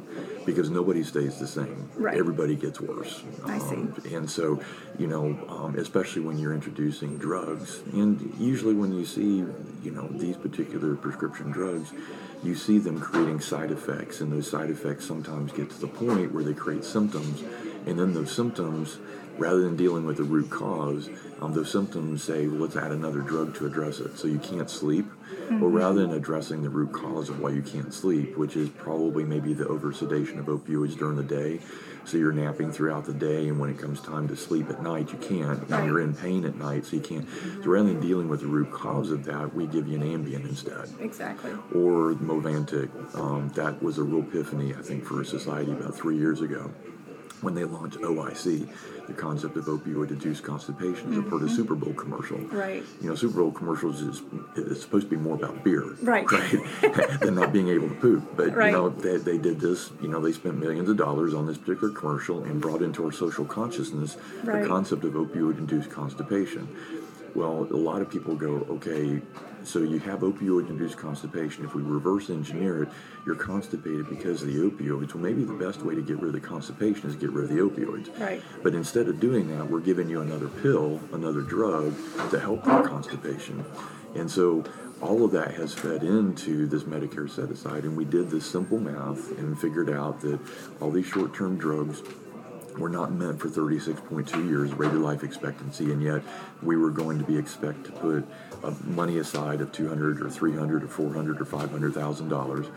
because 0.45 0.69
nobody 0.69 1.03
stays 1.03 1.39
the 1.39 1.47
same. 1.47 1.89
Right. 1.95 2.17
Everybody 2.17 2.55
gets 2.55 2.79
worse. 2.79 3.23
I 3.45 3.57
um, 3.57 3.95
see. 4.01 4.13
And 4.13 4.29
so, 4.29 4.61
you 4.97 5.07
know, 5.07 5.24
um, 5.49 5.75
especially 5.77 6.21
when 6.21 6.37
you're 6.37 6.53
introducing 6.53 7.17
drugs, 7.17 7.81
and 7.93 8.33
usually 8.39 8.73
when 8.73 8.93
you 8.93 9.05
see, 9.05 9.43
you 9.83 9.91
know, 9.91 10.07
these 10.07 10.37
particular 10.37 10.95
prescription 10.95 11.51
drugs, 11.51 11.91
you 12.43 12.55
see 12.55 12.77
them 12.77 12.99
creating 12.99 13.39
side 13.39 13.71
effects, 13.71 14.21
and 14.21 14.31
those 14.31 14.49
side 14.49 14.69
effects 14.69 15.05
sometimes 15.05 15.51
get 15.51 15.69
to 15.69 15.79
the 15.79 15.87
point 15.87 16.31
where 16.31 16.43
they 16.43 16.53
create 16.53 16.83
symptoms, 16.83 17.41
and 17.85 17.99
then 17.99 18.13
those 18.13 18.31
symptoms 18.31 18.97
rather 19.37 19.61
than 19.61 19.75
dealing 19.75 20.05
with 20.05 20.17
the 20.17 20.23
root 20.23 20.49
cause, 20.49 21.09
um, 21.45 21.53
those 21.53 21.71
symptoms 21.71 22.23
say, 22.23 22.47
well, 22.47 22.61
let's 22.61 22.75
add 22.75 22.91
another 22.91 23.19
drug 23.19 23.55
to 23.55 23.65
address 23.65 23.99
it. 23.99 24.17
So 24.17 24.27
you 24.27 24.39
can't 24.39 24.69
sleep. 24.69 25.05
Mm-hmm. 25.05 25.63
Or 25.63 25.69
rather 25.69 26.01
than 26.01 26.13
addressing 26.13 26.63
the 26.63 26.69
root 26.69 26.91
cause 26.91 27.29
of 27.29 27.39
why 27.39 27.51
you 27.51 27.61
can't 27.61 27.93
sleep, 27.93 28.37
which 28.37 28.55
is 28.55 28.69
probably 28.69 29.23
maybe 29.23 29.53
the 29.53 29.65
oversedation 29.65 30.39
of 30.39 30.45
opioids 30.45 30.97
during 30.97 31.17
the 31.17 31.23
day. 31.23 31.59
So 32.05 32.17
you're 32.17 32.31
napping 32.31 32.71
throughout 32.71 33.05
the 33.05 33.13
day, 33.13 33.47
and 33.47 33.59
when 33.59 33.71
it 33.71 33.79
comes 33.79 33.99
time 33.99 34.27
to 34.27 34.35
sleep 34.35 34.69
at 34.69 34.83
night, 34.83 35.11
you 35.11 35.17
can't. 35.17 35.67
And 35.69 35.87
you're 35.87 36.01
in 36.01 36.13
pain 36.13 36.45
at 36.45 36.55
night, 36.55 36.85
so 36.85 36.97
you 36.97 37.01
can't. 37.01 37.27
So 37.63 37.71
rather 37.71 37.87
than 37.87 37.99
dealing 37.99 38.29
with 38.29 38.41
the 38.41 38.47
root 38.47 38.71
cause 38.71 39.09
of 39.09 39.25
that, 39.25 39.55
we 39.55 39.65
give 39.65 39.87
you 39.87 39.99
an 39.99 40.03
Ambien 40.03 40.47
instead. 40.47 40.87
Exactly. 40.99 41.51
Or 41.73 42.13
Movantik. 42.13 42.89
Um, 43.15 43.49
that 43.55 43.81
was 43.81 43.97
a 43.97 44.03
real 44.03 44.19
epiphany, 44.19 44.75
I 44.75 44.83
think, 44.83 45.03
for 45.03 45.23
society 45.23 45.71
about 45.71 45.95
three 45.95 46.17
years 46.17 46.41
ago 46.41 46.71
when 47.45 47.53
they 47.53 47.63
launched 47.63 47.99
OIC, 47.99 48.67
the 49.05 49.13
concept 49.13 49.55
of 49.55 49.65
opioid-induced 49.65 50.43
constipation 50.43 51.11
is 51.11 51.17
mm-hmm. 51.19 51.27
a 51.27 51.29
part 51.29 51.43
of 51.43 51.51
Super 51.51 51.75
Bowl 51.75 51.93
commercial. 51.93 52.39
Right. 52.39 52.83
You 53.01 53.09
know, 53.09 53.15
Super 53.15 53.41
Bowl 53.41 53.51
commercials 53.51 54.01
is 54.01 54.23
it's 54.55 54.81
supposed 54.81 55.09
to 55.09 55.15
be 55.15 55.21
more 55.21 55.35
about 55.35 55.63
beer, 55.63 55.95
right? 56.01 56.29
Right, 56.29 56.51
than 57.19 57.35
not 57.35 57.53
being 57.53 57.69
able 57.69 57.87
to 57.87 57.95
poop. 57.95 58.35
But 58.35 58.55
right. 58.55 58.71
you 58.71 58.71
know, 58.71 58.89
they, 58.89 59.17
they 59.17 59.37
did 59.37 59.59
this. 59.59 59.91
You 60.01 60.07
know, 60.07 60.19
they 60.19 60.31
spent 60.31 60.57
millions 60.57 60.89
of 60.89 60.97
dollars 60.97 61.35
on 61.35 61.45
this 61.45 61.57
particular 61.57 61.93
commercial 61.93 62.43
and 62.43 62.59
brought 62.59 62.81
into 62.81 63.05
our 63.05 63.11
social 63.11 63.45
consciousness 63.45 64.17
right. 64.43 64.63
the 64.63 64.67
concept 64.67 65.03
of 65.03 65.13
opioid-induced 65.13 65.91
constipation. 65.91 66.67
Well, 67.35 67.67
a 67.69 67.75
lot 67.75 68.01
of 68.01 68.09
people 68.09 68.33
go, 68.35 68.65
okay, 68.69 69.21
so 69.63 69.79
you 69.79 69.99
have 69.99 70.19
opioid 70.21 70.69
induced 70.69 70.97
constipation. 70.97 71.65
If 71.65 71.75
we 71.75 71.81
reverse 71.81 72.29
engineer 72.29 72.83
it, 72.83 72.89
you're 73.25 73.35
constipated 73.35 74.09
because 74.09 74.41
of 74.41 74.47
the 74.47 74.59
opioids. 74.59 75.13
Well, 75.13 75.23
maybe 75.23 75.43
the 75.43 75.53
best 75.53 75.81
way 75.81 75.95
to 75.95 76.01
get 76.01 76.17
rid 76.17 76.33
of 76.33 76.41
the 76.41 76.47
constipation 76.47 77.09
is 77.09 77.15
get 77.15 77.31
rid 77.31 77.45
of 77.45 77.49
the 77.49 77.61
opioids. 77.61 78.17
Right. 78.19 78.41
But 78.63 78.73
instead 78.73 79.09
of 79.09 79.19
doing 79.19 79.49
that, 79.57 79.69
we're 79.69 79.81
giving 79.81 80.09
you 80.09 80.21
another 80.21 80.47
pill, 80.47 81.01
another 81.11 81.41
drug 81.41 81.93
to 82.31 82.39
help 82.39 82.63
that 82.63 82.85
constipation. 82.85 83.65
And 84.15 84.31
so 84.31 84.63
all 85.01 85.25
of 85.25 85.31
that 85.31 85.53
has 85.55 85.73
fed 85.73 86.03
into 86.03 86.67
this 86.67 86.83
Medicare 86.83 87.29
set 87.29 87.49
aside. 87.49 87.83
And 87.83 87.97
we 87.97 88.05
did 88.05 88.29
this 88.29 88.45
simple 88.45 88.79
math 88.79 89.37
and 89.37 89.59
figured 89.59 89.89
out 89.89 90.21
that 90.21 90.39
all 90.79 90.91
these 90.91 91.07
short 91.07 91.33
term 91.33 91.57
drugs 91.57 92.01
were 92.77 92.89
not 92.89 93.11
meant 93.11 93.39
for 93.39 93.49
36.2 93.49 94.47
years 94.49 94.73
rated 94.73 94.99
life 94.99 95.23
expectancy, 95.23 95.91
and 95.91 96.01
yet 96.01 96.21
we 96.61 96.75
were 96.75 96.89
going 96.89 97.17
to 97.17 97.23
be 97.23 97.37
expect 97.37 97.85
to 97.85 97.91
put 97.91 98.25
uh, 98.63 98.73
money 98.83 99.19
aside 99.19 99.61
of 99.61 99.71
200 99.71 100.21
or 100.21 100.29
300 100.29 100.83
or 100.83 100.87
400 100.87 101.41
or 101.41 101.45
500 101.45 101.93
thousand 101.93 102.29
dollars. 102.29 102.67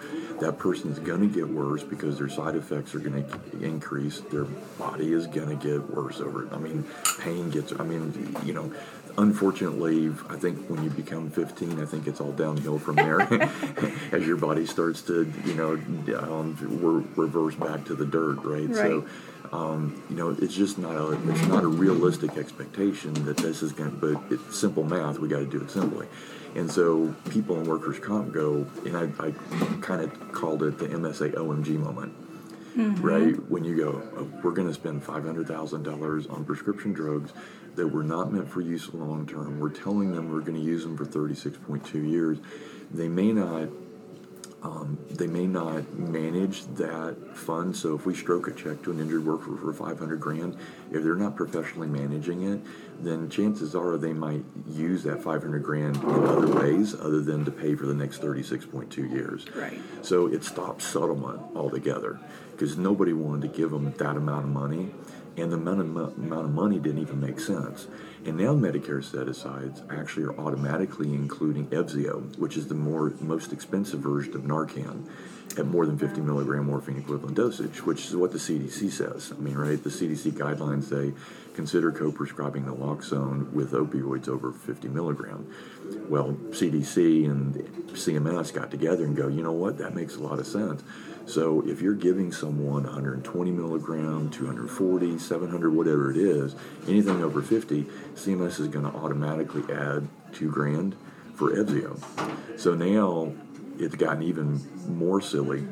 That 0.41 0.59
person 0.59 0.91
is 0.91 0.99
going 0.99 1.21
to 1.21 1.27
get 1.27 1.49
worse 1.49 1.83
because 1.83 2.19
their 2.19 2.29
side 2.29 2.55
effects 2.55 2.95
are 2.95 3.01
going 3.01 3.25
to 3.25 3.65
increase. 3.65 4.21
Their 4.21 4.45
body 4.45 5.13
is 5.13 5.27
going 5.27 5.49
to 5.49 5.67
get 5.67 5.91
worse 5.91 6.21
over 6.21 6.47
it. 6.47 6.53
I 6.53 6.59
mean, 6.59 6.85
pain 7.21 7.51
gets. 7.51 7.73
I 7.73 7.85
mean, 7.85 8.37
you 8.45 8.55
know, 8.55 8.73
unfortunately, 9.19 10.11
I 10.31 10.37
think 10.37 10.67
when 10.69 10.83
you 10.83 10.91
become 10.91 11.31
15, 11.31 11.81
I 11.81 11.85
think 11.85 12.07
it's 12.07 12.21
all 12.21 12.33
downhill 12.33 12.79
from 12.79 12.97
there 12.97 13.21
as 14.13 14.27
your 14.27 14.37
body 14.37 14.65
starts 14.65 15.03
to, 15.03 15.31
you 15.45 15.55
know, 15.55 15.73
um, 16.19 16.57
re- 16.61 17.25
reverse 17.25 17.55
back 17.55 17.85
to 17.87 17.95
the 17.95 18.07
dirt, 18.07 18.37
right? 18.45 18.69
right. 18.69 18.77
So 18.77 19.07
um, 19.53 20.03
you 20.11 20.17
know, 20.17 20.31
it's 20.31 20.55
just 20.55 20.79
not 20.79 20.97
a 20.97 21.13
it's 21.31 21.47
not 21.47 21.65
a 21.65 21.69
realistic 21.69 22.37
expectation 22.37 23.15
that 23.25 23.37
this 23.39 23.63
is 23.63 23.73
going. 23.73 23.91
to 23.91 23.97
But 23.97 24.33
it's 24.33 24.59
simple 24.59 24.85
math. 24.85 25.19
We 25.19 25.29
got 25.29 25.39
to 25.39 25.47
do 25.47 25.61
it 25.61 25.71
simply. 25.71 26.07
And 26.55 26.71
so 26.71 27.15
people 27.31 27.59
in 27.61 27.67
workers' 27.67 27.99
comp 27.99 28.33
go, 28.33 28.67
and 28.85 28.97
I, 28.97 29.05
I 29.25 29.31
kind 29.81 30.03
of 30.03 30.33
called 30.33 30.63
it 30.63 30.79
the 30.79 30.89
MSA 30.89 31.35
OMG 31.35 31.79
moment. 31.79 32.15
Mm-hmm. 32.77 33.03
Right 33.03 33.51
when 33.51 33.65
you 33.65 33.77
go, 33.77 34.03
oh, 34.17 34.31
we're 34.43 34.53
going 34.53 34.69
to 34.69 34.75
spend 34.75 35.03
five 35.03 35.25
hundred 35.25 35.49
thousand 35.49 35.83
dollars 35.83 36.27
on 36.27 36.45
prescription 36.45 36.93
drugs 36.93 37.33
that 37.79 37.89
were 37.89 38.03
not 38.03 38.33
meant 38.33 38.49
for 38.51 38.61
use 38.61 38.93
long 38.93 39.27
term. 39.27 39.59
We're 39.59 39.71
telling 39.71 40.13
them 40.13 40.31
we're 40.33 40.41
going 40.41 40.59
to 40.59 40.65
use 40.65 40.83
them 40.83 40.97
for 40.97 41.07
thirty 41.07 41.35
six 41.35 41.57
point 41.57 41.87
two 41.87 42.03
years. 42.03 42.39
They 42.93 43.09
may 43.09 43.33
not 43.33 43.69
um, 44.61 44.99
they 45.09 45.29
may 45.29 45.47
not 45.47 45.97
manage 45.97 46.65
that 46.75 47.17
fund. 47.33 47.77
So 47.77 47.95
if 47.95 48.05
we 48.07 48.15
stroke 48.15 48.49
a 48.49 48.53
check 48.53 48.83
to 48.83 48.91
an 48.91 48.99
injured 48.99 49.25
worker 49.25 49.57
for 49.57 49.73
500 49.73 50.19
grand, 50.19 50.57
if 50.91 51.05
they're 51.05 51.15
not 51.15 51.37
professionally 51.37 51.87
managing 51.87 52.43
it, 52.43 52.61
then 53.01 53.31
chances 53.31 53.77
are 53.77 53.97
they 53.97 54.13
might 54.13 54.43
use 54.67 55.05
that 55.05 55.23
500 55.23 55.63
grand 55.63 55.97
in 55.99 56.25
other 56.27 56.49
ways 56.49 56.97
other 56.97 57.21
than 57.21 57.45
to 57.45 57.53
pay 57.53 57.77
for 57.77 57.87
the 57.87 57.95
next 57.95 58.21
36.2 58.21 59.09
years. 59.09 59.47
Right. 59.55 59.81
So 60.03 60.27
it 60.27 60.43
stops 60.43 60.85
settlement 60.85 61.41
altogether 61.55 62.19
because 62.59 62.77
nobody 62.77 63.13
wanted 63.13 63.43
to 63.43 63.57
give 63.57 63.71
them 63.71 63.93
that 63.99 64.17
amount 64.17 64.45
of 64.45 64.51
money 64.51 64.91
and 65.37 65.53
the 65.53 65.57
amount 65.57 65.81
of, 65.81 66.19
amount 66.19 66.45
of 66.45 66.53
money 66.53 66.81
didn't 66.81 67.01
even 67.01 67.21
make 67.21 67.39
sense. 67.39 67.87
And 68.27 68.37
now 68.37 68.53
Medicare 68.53 69.05
set-asides 69.05 69.83
actually 69.89 70.25
are 70.25 70.37
automatically 70.37 71.15
including 71.15 71.69
Evzio, 71.69 72.37
which 72.37 72.57
is 72.57 72.67
the 72.67 72.75
more 72.75 73.13
most 73.21 73.53
expensive 73.53 74.01
version 74.01 74.35
of 74.35 74.43
Narcan, 74.43 75.09
at 75.57 75.67
more 75.67 75.87
than 75.87 75.97
50 75.97 76.21
milligram 76.21 76.67
morphine 76.67 76.99
equivalent 76.99 77.37
dosage, 77.37 77.85
which 77.87 78.07
is 78.07 78.17
what 78.17 78.33
the 78.33 78.39
CDC 78.39 78.91
says. 78.91 79.33
I 79.37 79.41
mean, 79.41 79.57
right? 79.57 79.83
The 79.83 79.91
CDC 79.91 80.33
guidelines 80.33 80.85
say 80.85 81.15
consider 81.55 81.93
co-prescribing 81.93 82.65
naloxone 82.65 83.51
with 83.53 83.73
opioids 83.73 84.29
over 84.29 84.53
50 84.53 84.89
milligram. 84.89 85.53
Well, 86.09 86.33
CDC 86.51 87.25
and 87.25 87.55
CMS 87.93 88.53
got 88.53 88.71
together 88.71 89.05
and 89.05 89.17
go, 89.17 89.29
you 89.29 89.43
know 89.43 89.53
what? 89.53 89.79
That 89.79 89.95
makes 89.95 90.17
a 90.17 90.21
lot 90.21 90.39
of 90.39 90.47
sense. 90.47 90.83
So 91.29 91.63
if 91.67 91.83
you're 91.83 91.95
giving 91.95 92.33
someone 92.33 92.85
120 92.85 93.51
milligram, 93.51 94.31
240, 94.31 95.19
700, 95.19 95.75
whatever 95.75 96.11
it 96.11 96.17
is, 96.17 96.57
anything 96.89 97.23
over 97.23 97.43
50, 97.43 97.85
CMS 98.15 98.59
is 98.59 98.69
going 98.69 98.91
to 98.91 98.99
automatically 98.99 99.63
add 99.71 100.09
two 100.33 100.51
grand 100.51 100.97
for 101.35 101.51
Evzio. 101.51 102.03
So 102.59 102.75
now 102.75 103.35
it's 103.79 103.95
gotten 103.95 104.23
even 104.23 104.59
more 104.89 105.21
silly 105.21 105.69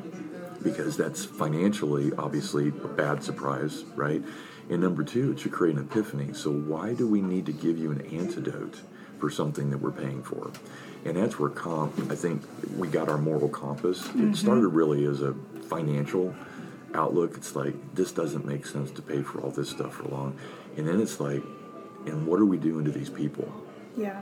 because 0.62 0.98
that's 0.98 1.24
financially 1.24 2.12
obviously 2.18 2.68
a 2.68 2.88
bad 2.88 3.24
surprise, 3.24 3.84
right? 3.94 4.22
And 4.68 4.80
number 4.80 5.04
two, 5.04 5.32
it 5.32 5.40
should 5.40 5.52
create 5.52 5.76
an 5.76 5.82
epiphany. 5.82 6.34
So 6.34 6.50
why 6.50 6.94
do 6.94 7.06
we 7.06 7.20
need 7.20 7.46
to 7.46 7.52
give 7.52 7.78
you 7.78 7.92
an 7.92 8.00
antidote 8.06 8.80
for 9.18 9.30
something 9.30 9.70
that 9.70 9.78
we're 9.78 9.92
paying 9.92 10.22
for? 10.22 10.50
and 11.06 11.16
that's 11.16 11.38
where 11.38 11.48
comp. 11.48 12.10
I 12.10 12.16
think 12.16 12.42
we 12.76 12.88
got 12.88 13.08
our 13.08 13.18
moral 13.18 13.48
compass. 13.48 14.02
Mm-hmm. 14.02 14.32
It 14.32 14.36
started 14.36 14.68
really 14.68 15.04
as 15.04 15.22
a 15.22 15.34
financial 15.68 16.34
outlook. 16.94 17.36
It's 17.36 17.54
like 17.54 17.74
this 17.94 18.12
doesn't 18.12 18.44
make 18.44 18.66
sense 18.66 18.90
to 18.92 19.02
pay 19.02 19.22
for 19.22 19.40
all 19.40 19.50
this 19.50 19.70
stuff 19.70 19.94
for 19.94 20.08
long, 20.08 20.36
and 20.76 20.86
then 20.86 21.00
it's 21.00 21.20
like, 21.20 21.42
and 22.06 22.26
what 22.26 22.40
are 22.40 22.44
we 22.44 22.58
doing 22.58 22.84
to 22.84 22.90
these 22.90 23.10
people? 23.10 23.50
Yeah. 23.96 24.20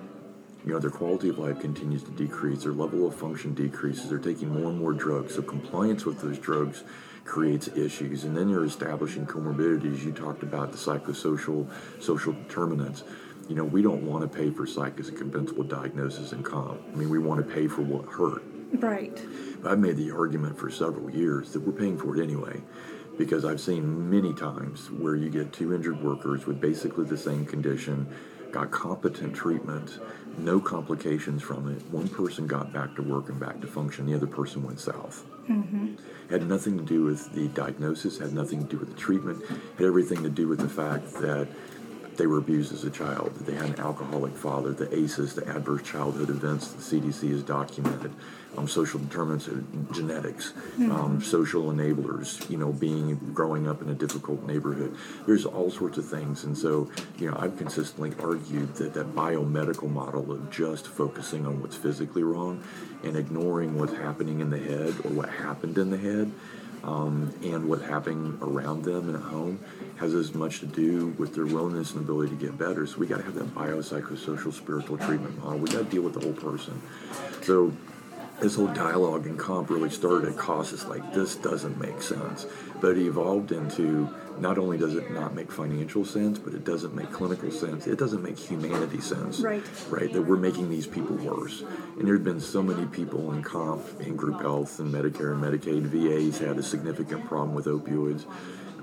You 0.67 0.73
know, 0.73 0.79
their 0.79 0.91
quality 0.91 1.29
of 1.29 1.39
life 1.39 1.61
continues 1.61 2.03
to 2.05 2.11
decrease. 2.13 2.63
Their 2.63 2.73
level 2.73 3.07
of 3.07 3.15
function 3.15 3.55
decreases. 3.55 4.09
They're 4.09 4.19
taking 4.19 4.49
more 4.49 4.71
and 4.71 4.79
more 4.79 4.95
drugs. 4.95 5.35
So 5.35 5.43
compliance 5.43 6.07
with 6.07 6.23
those 6.23 6.39
drugs 6.39 6.85
creates 7.25 7.69
issues. 7.69 8.25
And 8.25 8.37
then 8.37 8.49
you're 8.49 8.65
establishing 8.65 9.27
comorbidities. 9.27 10.05
You 10.05 10.13
talked 10.13 10.43
about 10.43 10.73
the 10.73 10.79
psychosocial 10.79 11.69
social 12.01 12.33
determinants 12.33 13.05
you 13.49 13.55
know, 13.55 13.65
we 13.65 13.83
don't 13.83 14.07
want 14.07 14.23
to 14.23 14.39
pay 14.39 14.51
for 14.51 14.67
psych 14.67 14.99
as 14.99 15.09
a 15.09 15.13
compensable 15.13 15.69
diagnosis 15.69 16.33
and 16.33 16.45
comp. 16.45 16.81
I 16.93 16.97
mean, 16.97 17.11
we 17.11 17.19
want 17.19 17.47
to 17.47 17.55
pay 17.55 17.67
for 17.67 17.83
what 17.83 18.07
hurt. 18.07 18.43
Right. 18.73 19.23
But 19.63 19.73
I've 19.73 19.79
made 19.79 19.97
the 19.97 20.11
argument 20.11 20.59
for 20.59 20.71
several 20.71 21.11
years 21.11 21.53
that 21.53 21.61
we're 21.61 21.73
paying 21.73 21.99
for 21.99 22.17
it 22.17 22.23
anyway, 22.23 22.63
because 23.19 23.45
I've 23.45 23.61
seen 23.61 24.11
many 24.11 24.33
times 24.33 24.91
where 24.91 25.15
you 25.15 25.29
get 25.29 25.53
two 25.53 25.75
injured 25.75 26.03
workers 26.03 26.47
with 26.47 26.61
basically 26.61 27.05
the 27.05 27.19
same 27.19 27.45
condition, 27.45 28.09
got 28.51 28.71
competent 28.71 29.35
treatment, 29.35 29.99
no 30.39 30.61
complications 30.61 31.43
from 31.43 31.71
it. 31.71 31.83
One 31.91 32.09
person 32.09 32.47
got 32.47 32.73
back 32.73 32.95
to 32.97 33.03
work 33.03 33.29
and 33.29 33.39
back 33.39 33.61
to 33.61 33.67
function, 33.67 34.07
the 34.07 34.15
other 34.15 34.27
person 34.27 34.63
went 34.63 34.81
south. 34.81 35.25
Mm-hmm. 35.49 35.95
Had 36.31 36.49
nothing 36.49 36.79
to 36.79 36.85
do 36.85 37.05
with 37.05 37.33
the 37.35 37.49
diagnosis, 37.49 38.19
had 38.19 38.33
nothing 38.33 38.63
to 38.63 38.67
do 38.67 38.79
with 38.79 38.91
the 38.95 39.01
treatment, 39.01 39.45
had 39.77 39.87
everything 39.87 40.23
to 40.23 40.31
do 40.31 40.49
with 40.49 40.61
the 40.61 40.69
fact 40.69 41.13
that 41.15 41.49
they 42.17 42.27
were 42.27 42.39
abused 42.39 42.73
as 42.73 42.85
a 42.85 42.91
child, 42.91 43.35
that 43.35 43.47
they 43.47 43.55
had 43.55 43.71
an 43.71 43.81
alcoholic 43.81 44.35
father, 44.37 44.73
the 44.73 44.93
ACEs, 44.95 45.35
the 45.35 45.47
adverse 45.49 45.83
childhood 45.83 46.31
events, 46.31 46.69
the 46.69 46.83
CDC 47.01 47.31
has 47.31 47.43
documented, 47.43 48.13
um, 48.57 48.69
social 48.69 49.01
determinants 49.01 49.49
of 49.49 49.93
genetics, 49.93 50.53
Mm-hmm. 50.75 50.91
um, 50.91 51.23
social 51.23 51.65
enablers, 51.73 52.49
you 52.51 52.57
know, 52.57 52.73
being 52.73 53.17
growing 53.33 53.69
up 53.69 53.81
in 53.83 53.89
a 53.91 53.95
difficult 53.95 54.45
neighborhood. 54.45 54.97
There's 55.27 55.45
all 55.47 55.71
sorts 55.71 55.99
of 55.99 56.05
things, 56.07 56.43
and 56.45 56.57
so 56.59 56.91
you 57.19 57.31
know, 57.31 57.37
I've 57.39 57.57
consistently 57.57 58.13
argued 58.21 58.75
that 58.77 58.95
that 58.95 59.15
biomedical 59.15 59.89
model 59.91 60.33
of 60.33 60.51
just 60.51 60.89
focusing 60.89 61.47
on 61.47 61.61
what's 61.61 61.77
physically 61.77 62.25
wrong 62.25 62.63
and 63.05 63.17
ignoring 63.17 63.79
what's 63.79 63.93
happening 63.95 64.41
in 64.41 64.51
the 64.51 64.59
head 64.59 64.95
or 65.05 65.11
what 65.11 65.29
happened 65.29 65.79
in 65.79 65.91
the 65.91 65.99
head 65.99 66.33
um, 66.85 67.33
and 67.43 67.69
what's 67.69 67.85
happening 67.85 68.39
around 68.43 68.85
them 68.85 69.09
and 69.09 69.17
at 69.17 69.23
home 69.23 69.59
has 69.97 70.15
as 70.15 70.35
much 70.35 70.61
to 70.61 70.67
do 70.67 71.09
with 71.19 71.35
their 71.35 71.47
willingness 71.47 71.93
and 71.93 72.03
ability 72.03 72.31
to 72.31 72.37
get 72.37 72.59
better. 72.59 72.87
So 72.87 72.99
we 72.99 73.07
got 73.07 73.19
to 73.19 73.23
have 73.23 73.35
that 73.35 73.55
biopsychosocial 73.55 74.53
spiritual 74.53 74.99
treatment 74.99 75.43
model. 75.43 75.59
We 75.59 75.69
got 75.69 75.79
to 75.79 75.85
deal 75.85 76.03
with 76.03 76.15
the 76.15 76.21
whole 76.21 76.35
person. 76.35 76.81
So 77.43 77.73
this 78.41 78.57
whole 78.57 78.69
dialogue 78.69 79.27
and 79.27 79.39
comp 79.39 79.71
really 79.71 79.91
started 79.91 80.29
at. 80.29 80.73
It's 80.73 80.87
like 80.87 81.15
this 81.15 81.37
doesn't 81.37 81.79
make 81.81 82.03
sense, 82.03 82.47
but 82.81 82.97
it 82.97 83.07
evolved 83.07 83.53
into 83.53 84.09
not 84.39 84.59
only 84.59 84.77
does 84.77 84.95
it 84.95 85.11
not 85.13 85.35
make 85.35 85.51
financial 85.51 86.05
sense, 86.05 86.39
but 86.39 86.55
it 86.55 86.65
doesn't 86.65 86.95
make 86.95 87.11
clinical 87.13 87.51
sense. 87.51 87.87
It 87.87 87.99
doesn't 87.99 88.23
make 88.23 88.39
humanity 88.39 89.01
sense. 89.01 89.41
Right. 89.41 89.63
Right. 89.89 90.13
That 90.13 90.23
we're 90.23 90.37
making 90.37 90.71
these 90.71 90.87
people 90.87 91.17
worse. 91.17 91.63
And 91.99 92.07
there's 92.07 92.21
been 92.21 92.41
so 92.41 92.63
many 92.63 92.87
people 92.87 93.33
in 93.33 93.43
comp, 93.43 93.83
in 94.01 94.17
group 94.17 94.41
health, 94.43 94.81
and 94.81 94.93
Medicare 94.93 95.33
and 95.33 95.43
Medicaid. 95.43 95.83
VA's 95.83 96.39
had 96.39 96.59
a 96.59 96.63
significant 96.63 97.25
problem 97.27 97.55
with 97.55 97.67
opioids. 97.67 98.25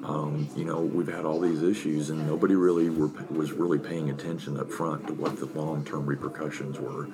Um, 0.03 0.49
you 0.55 0.65
know, 0.65 0.79
we've 0.81 1.07
had 1.07 1.25
all 1.25 1.39
these 1.39 1.61
issues, 1.61 2.09
and 2.09 2.25
nobody 2.25 2.55
really 2.55 2.89
were, 2.89 3.07
was 3.29 3.51
really 3.51 3.77
paying 3.77 4.09
attention 4.09 4.59
up 4.59 4.71
front 4.71 5.05
to 5.07 5.13
what 5.13 5.37
the 5.37 5.45
long-term 5.47 6.05
repercussions 6.07 6.79
were 6.79 7.07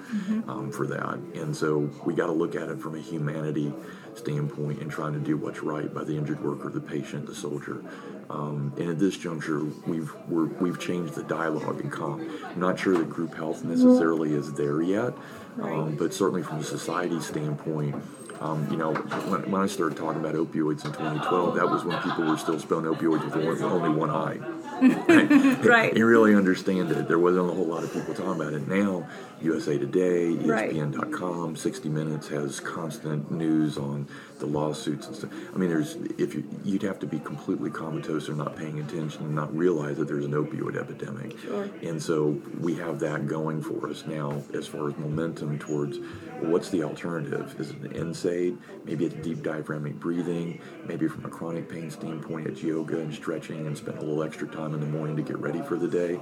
um, 0.47 0.71
for 0.71 0.87
that. 0.87 1.15
And 1.35 1.55
so 1.55 1.89
we 2.05 2.13
got 2.13 2.27
to 2.27 2.31
look 2.31 2.55
at 2.55 2.69
it 2.69 2.79
from 2.79 2.95
a 2.95 2.99
humanity 3.01 3.73
standpoint 4.15 4.81
and 4.81 4.89
trying 4.89 5.13
to 5.13 5.19
do 5.19 5.35
what's 5.37 5.61
right 5.61 5.93
by 5.93 6.03
the 6.05 6.17
injured 6.17 6.41
worker, 6.43 6.69
the 6.69 6.79
patient, 6.79 7.25
the 7.27 7.35
soldier. 7.35 7.83
Um, 8.29 8.73
and 8.77 8.89
at 8.89 8.99
this 8.99 9.17
juncture, 9.17 9.63
we've 9.85 10.11
we're, 10.27 10.45
we've 10.45 10.79
changed 10.79 11.13
the 11.15 11.23
dialogue 11.23 11.81
in 11.81 11.89
comp. 11.89 12.21
I'm 12.45 12.59
not 12.59 12.79
sure 12.79 12.97
that 12.97 13.09
group 13.09 13.35
health 13.35 13.63
necessarily 13.63 14.33
is 14.33 14.53
there 14.53 14.81
yet, 14.81 15.13
um, 15.61 15.89
Right. 15.89 15.97
but 15.97 16.13
certainly 16.13 16.43
from 16.43 16.59
a 16.59 16.63
society 16.63 17.19
standpoint. 17.19 17.95
Um, 18.39 18.67
you 18.69 18.77
know, 18.77 18.93
when, 18.93 19.51
when 19.51 19.61
I 19.61 19.67
started 19.67 19.97
talking 19.97 20.19
about 20.19 20.35
opioids 20.35 20.85
in 20.85 20.91
2012, 20.91 21.55
that 21.55 21.69
was 21.69 21.83
when 21.83 21.99
people 22.01 22.25
were 22.25 22.37
still 22.37 22.59
spelling 22.59 22.85
opioids 22.85 23.23
with 23.25 23.61
only 23.63 23.89
one 23.89 24.09
eye. 24.09 24.37
Right. 25.67 25.95
You 25.95 26.05
really 26.05 26.35
understand 26.35 26.91
it. 26.91 27.07
There 27.07 27.19
wasn't 27.19 27.49
a 27.49 27.53
whole 27.53 27.65
lot 27.65 27.83
of 27.83 27.91
people 27.91 28.13
talking 28.13 28.39
about 28.41 28.53
it. 28.53 28.67
Now, 28.67 29.07
USA 29.41 29.77
Today, 29.77 30.29
E 30.29 30.35
Right. 30.35 30.71
ESPN.com, 30.71 31.55
60 31.55 31.89
Minutes 31.89 32.27
has 32.29 32.59
constant 32.59 33.31
news 33.31 33.77
on 33.77 34.07
the 34.39 34.45
lawsuits 34.45 35.07
and 35.07 35.15
stuff. 35.15 35.31
I 35.53 35.57
mean, 35.57 35.69
there's 35.69 35.95
if 36.17 36.33
you 36.33 36.43
you'd 36.63 36.83
have 36.83 36.99
to 36.99 37.07
be 37.07 37.19
completely 37.19 37.69
comatose 37.69 38.29
or 38.29 38.33
not 38.33 38.55
paying 38.55 38.79
attention 38.79 39.23
and 39.23 39.35
not 39.35 39.55
realize 39.55 39.97
that 39.97 40.07
there's 40.07 40.25
an 40.25 40.31
opioid 40.31 40.77
epidemic. 40.77 41.37
Sure. 41.39 41.69
And 41.81 42.01
so 42.01 42.39
we 42.59 42.75
have 42.75 42.99
that 42.99 43.27
going 43.27 43.61
for 43.61 43.89
us 43.89 44.05
now 44.05 44.41
as 44.53 44.67
far 44.67 44.89
as 44.89 44.97
momentum 44.97 45.59
towards 45.59 45.99
well, 46.41 46.51
what's 46.51 46.69
the 46.69 46.83
alternative? 46.83 47.55
Is 47.59 47.71
it 47.71 47.77
an 47.77 48.13
NSAID? 48.13 48.57
Maybe 48.85 49.05
it's 49.05 49.15
deep 49.15 49.41
diaphragmatic 49.41 49.99
breathing. 49.99 50.61
Maybe 50.85 51.07
from 51.07 51.25
a 51.25 51.29
chronic 51.29 51.67
pain 51.69 51.89
standpoint, 51.89 52.47
it's 52.47 52.61
yoga 52.61 52.99
and 52.99 53.13
stretching 53.13 53.65
and 53.65 53.75
spend 53.77 53.97
a 53.97 54.01
little 54.01 54.23
extra 54.23 54.47
time 54.47 54.66
in 54.73 54.79
the 54.79 54.87
morning 54.87 55.15
to 55.15 55.21
get 55.21 55.37
ready 55.39 55.61
for 55.61 55.75
the 55.77 55.87
day. 55.87 56.15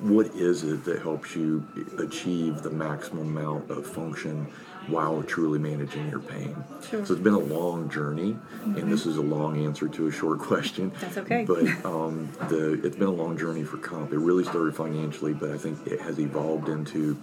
What 0.00 0.26
is 0.34 0.64
it 0.64 0.84
that 0.84 1.00
helps 1.02 1.34
you 1.34 1.66
achieve 1.98 2.62
the 2.62 2.70
maximum 2.70 3.36
amount 3.36 3.70
of 3.70 3.86
function 3.86 4.46
while 4.88 5.22
truly 5.22 5.58
managing 5.58 6.10
your 6.10 6.20
pain? 6.20 6.54
Sure. 6.88 7.06
So 7.06 7.14
it's 7.14 7.22
been 7.22 7.34
a 7.34 7.38
long 7.38 7.88
journey, 7.88 8.36
and 8.64 8.92
this 8.92 9.06
is 9.06 9.16
a 9.16 9.22
long 9.22 9.64
answer 9.64 9.88
to 9.88 10.08
a 10.08 10.12
short 10.12 10.38
question. 10.50 10.92
That's 11.00 11.16
okay. 11.18 11.44
But 11.44 11.64
um, 11.84 12.28
the 12.48 12.80
it's 12.84 12.96
been 12.96 13.08
a 13.08 13.12
long 13.12 13.38
journey 13.38 13.64
for 13.64 13.78
comp. 13.78 14.12
It 14.12 14.18
really 14.18 14.44
started 14.44 14.76
financially, 14.76 15.32
but 15.32 15.50
I 15.50 15.58
think 15.58 15.86
it 15.86 16.00
has 16.00 16.18
evolved 16.18 16.68
into 16.68 17.16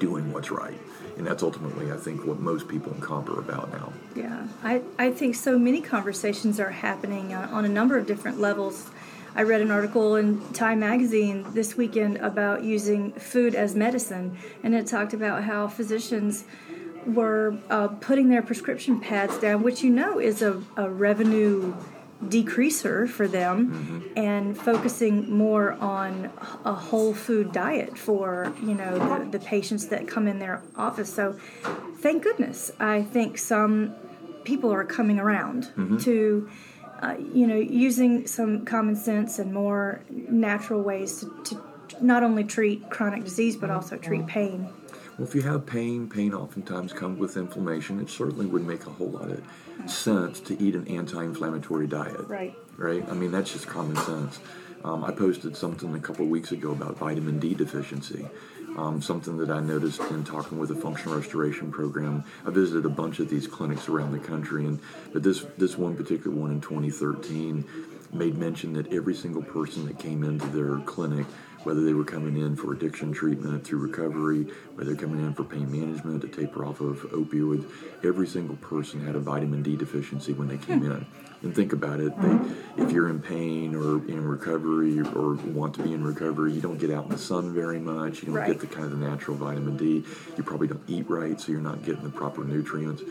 doing 0.00 0.32
what's 0.32 0.50
right, 0.50 0.78
and 1.16 1.26
that's 1.26 1.42
ultimately 1.42 1.92
I 1.92 1.96
think 1.96 2.24
what 2.24 2.40
most 2.40 2.66
people 2.66 2.92
in 2.92 3.00
comp 3.00 3.28
are 3.28 3.38
about 3.38 3.70
now. 3.72 3.92
Yeah, 4.16 4.48
I, 4.64 4.82
I 4.98 5.12
think 5.12 5.36
so 5.36 5.58
many 5.58 5.80
conversations 5.80 6.58
are 6.58 6.70
happening 6.70 7.34
on, 7.34 7.48
on 7.50 7.64
a 7.64 7.68
number 7.68 7.96
of 7.96 8.06
different 8.06 8.40
levels. 8.40 8.90
I 9.34 9.42
read 9.42 9.60
an 9.60 9.70
article 9.70 10.16
in 10.16 10.40
Time 10.52 10.80
Magazine 10.80 11.46
this 11.52 11.76
weekend 11.76 12.16
about 12.18 12.64
using 12.64 13.12
food 13.12 13.54
as 13.54 13.74
medicine, 13.74 14.36
and 14.62 14.74
it 14.74 14.86
talked 14.86 15.14
about 15.14 15.44
how 15.44 15.68
physicians 15.68 16.44
were 17.06 17.56
uh, 17.70 17.88
putting 17.88 18.28
their 18.28 18.42
prescription 18.42 19.00
pads 19.00 19.38
down, 19.38 19.62
which 19.62 19.82
you 19.82 19.90
know 19.90 20.18
is 20.18 20.42
a, 20.42 20.62
a 20.76 20.90
revenue 20.90 21.74
decreaser 22.24 23.08
for 23.08 23.28
them, 23.28 24.10
and 24.16 24.58
focusing 24.58 25.30
more 25.30 25.72
on 25.74 26.30
a 26.64 26.74
whole 26.74 27.14
food 27.14 27.52
diet 27.52 27.96
for 27.96 28.52
you 28.62 28.74
know 28.74 28.98
the, 28.98 29.38
the 29.38 29.44
patients 29.44 29.86
that 29.88 30.08
come 30.08 30.26
in 30.26 30.40
their 30.40 30.62
office. 30.76 31.12
So, 31.12 31.38
thank 31.98 32.24
goodness, 32.24 32.72
I 32.80 33.02
think 33.02 33.38
some 33.38 33.94
people 34.44 34.72
are 34.72 34.84
coming 34.84 35.18
around 35.20 35.70
to 36.00 36.50
uh, 37.00 37.16
you 37.32 37.46
know 37.46 37.56
using 37.56 38.26
some 38.26 38.64
common 38.64 38.96
sense 38.96 39.38
and 39.38 39.52
more 39.52 40.02
natural 40.08 40.82
ways 40.82 41.20
to, 41.20 41.42
to 41.44 42.04
not 42.04 42.22
only 42.22 42.44
treat 42.44 42.88
chronic 42.90 43.24
disease 43.24 43.56
but 43.56 43.70
also 43.70 43.96
treat 43.96 44.26
pain. 44.26 44.68
Well, 45.18 45.28
if 45.28 45.34
you 45.34 45.42
have 45.42 45.66
pain, 45.66 46.08
pain 46.08 46.32
oftentimes 46.32 46.94
comes 46.94 47.18
with 47.18 47.36
inflammation. 47.36 48.00
It 48.00 48.08
certainly 48.08 48.46
would 48.46 48.66
make 48.66 48.86
a 48.86 48.90
whole 48.90 49.10
lot 49.10 49.30
of 49.30 49.42
sense 49.86 50.40
to 50.40 50.62
eat 50.62 50.74
an 50.74 50.88
anti-inflammatory 50.88 51.86
diet. 51.86 52.26
Right. 52.26 52.56
Right. 52.78 53.06
I 53.06 53.12
mean, 53.12 53.30
that's 53.30 53.52
just 53.52 53.66
common 53.66 53.96
sense. 53.96 54.40
Um, 54.84 55.04
I 55.04 55.10
posted 55.10 55.56
something 55.56 55.94
a 55.94 56.00
couple 56.00 56.26
weeks 56.26 56.52
ago 56.52 56.72
about 56.72 56.96
vitamin 56.96 57.38
D 57.38 57.54
deficiency. 57.54 58.26
Um, 58.76 59.02
something 59.02 59.36
that 59.38 59.50
I 59.50 59.60
noticed 59.60 60.00
in 60.10 60.24
talking 60.24 60.58
with 60.58 60.70
a 60.70 60.74
functional 60.74 61.16
restoration 61.16 61.72
program. 61.72 62.24
I 62.46 62.50
visited 62.50 62.86
a 62.86 62.88
bunch 62.88 63.18
of 63.18 63.28
these 63.28 63.46
clinics 63.46 63.88
around 63.88 64.12
the 64.12 64.20
country, 64.20 64.64
and 64.64 64.78
but 65.12 65.22
this 65.22 65.44
this 65.58 65.76
one 65.76 65.96
particular 65.96 66.36
one 66.36 66.52
in 66.52 66.60
2013 66.60 67.64
made 68.12 68.38
mention 68.38 68.72
that 68.74 68.92
every 68.92 69.14
single 69.14 69.42
person 69.42 69.86
that 69.86 69.98
came 69.98 70.24
into 70.24 70.46
their 70.46 70.78
clinic, 70.84 71.26
whether 71.64 71.84
they 71.84 71.92
were 71.92 72.04
coming 72.04 72.36
in 72.36 72.56
for 72.56 72.72
addiction 72.72 73.12
treatment 73.12 73.64
through 73.66 73.78
recovery, 73.78 74.46
whether 74.74 74.92
they're 74.92 75.00
coming 75.00 75.24
in 75.24 75.34
for 75.34 75.44
pain 75.44 75.70
management 75.70 76.22
to 76.22 76.28
taper 76.28 76.64
off 76.64 76.80
of 76.80 76.98
opioids, 77.10 77.64
every 78.02 78.26
single 78.26 78.56
person 78.56 79.04
had 79.04 79.14
a 79.14 79.20
vitamin 79.20 79.62
D 79.62 79.76
deficiency 79.76 80.32
when 80.32 80.48
they 80.48 80.56
came 80.58 80.80
hmm. 80.80 80.92
in. 80.92 81.06
And 81.42 81.54
think 81.54 81.72
about 81.72 82.00
it, 82.00 82.12
they, 82.20 82.82
if 82.82 82.92
you're 82.92 83.08
in 83.08 83.18
pain 83.18 83.74
or 83.74 83.96
in 84.08 84.26
recovery 84.26 85.00
or 85.00 85.34
want 85.36 85.74
to 85.76 85.82
be 85.82 85.94
in 85.94 86.04
recovery, 86.04 86.52
you 86.52 86.60
don't 86.60 86.78
get 86.78 86.90
out 86.90 87.04
in 87.04 87.10
the 87.10 87.18
sun 87.18 87.54
very 87.54 87.78
much. 87.78 88.20
You 88.20 88.26
don't 88.26 88.34
Right. 88.34 88.46
get 88.48 88.60
the 88.60 88.66
kind 88.66 88.84
of 88.84 88.98
the 88.98 89.06
natural 89.06 89.38
vitamin 89.38 89.76
D. 89.76 90.04
You 90.36 90.42
probably 90.42 90.68
don't 90.68 90.82
eat 90.86 91.08
right, 91.08 91.40
so 91.40 91.50
you're 91.52 91.62
not 91.62 91.82
getting 91.82 92.02
the 92.02 92.10
proper 92.10 92.44
nutrients. 92.44 93.02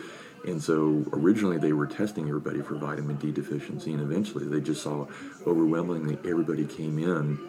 And 0.45 0.61
so 0.61 1.03
originally 1.11 1.57
they 1.57 1.73
were 1.73 1.87
testing 1.87 2.27
everybody 2.27 2.61
for 2.61 2.75
vitamin 2.75 3.15
D 3.15 3.31
deficiency, 3.31 3.93
and 3.93 4.01
eventually 4.01 4.45
they 4.45 4.61
just 4.61 4.83
saw 4.83 5.07
overwhelmingly 5.47 6.19
everybody 6.23 6.65
came 6.65 6.99
in 6.99 7.39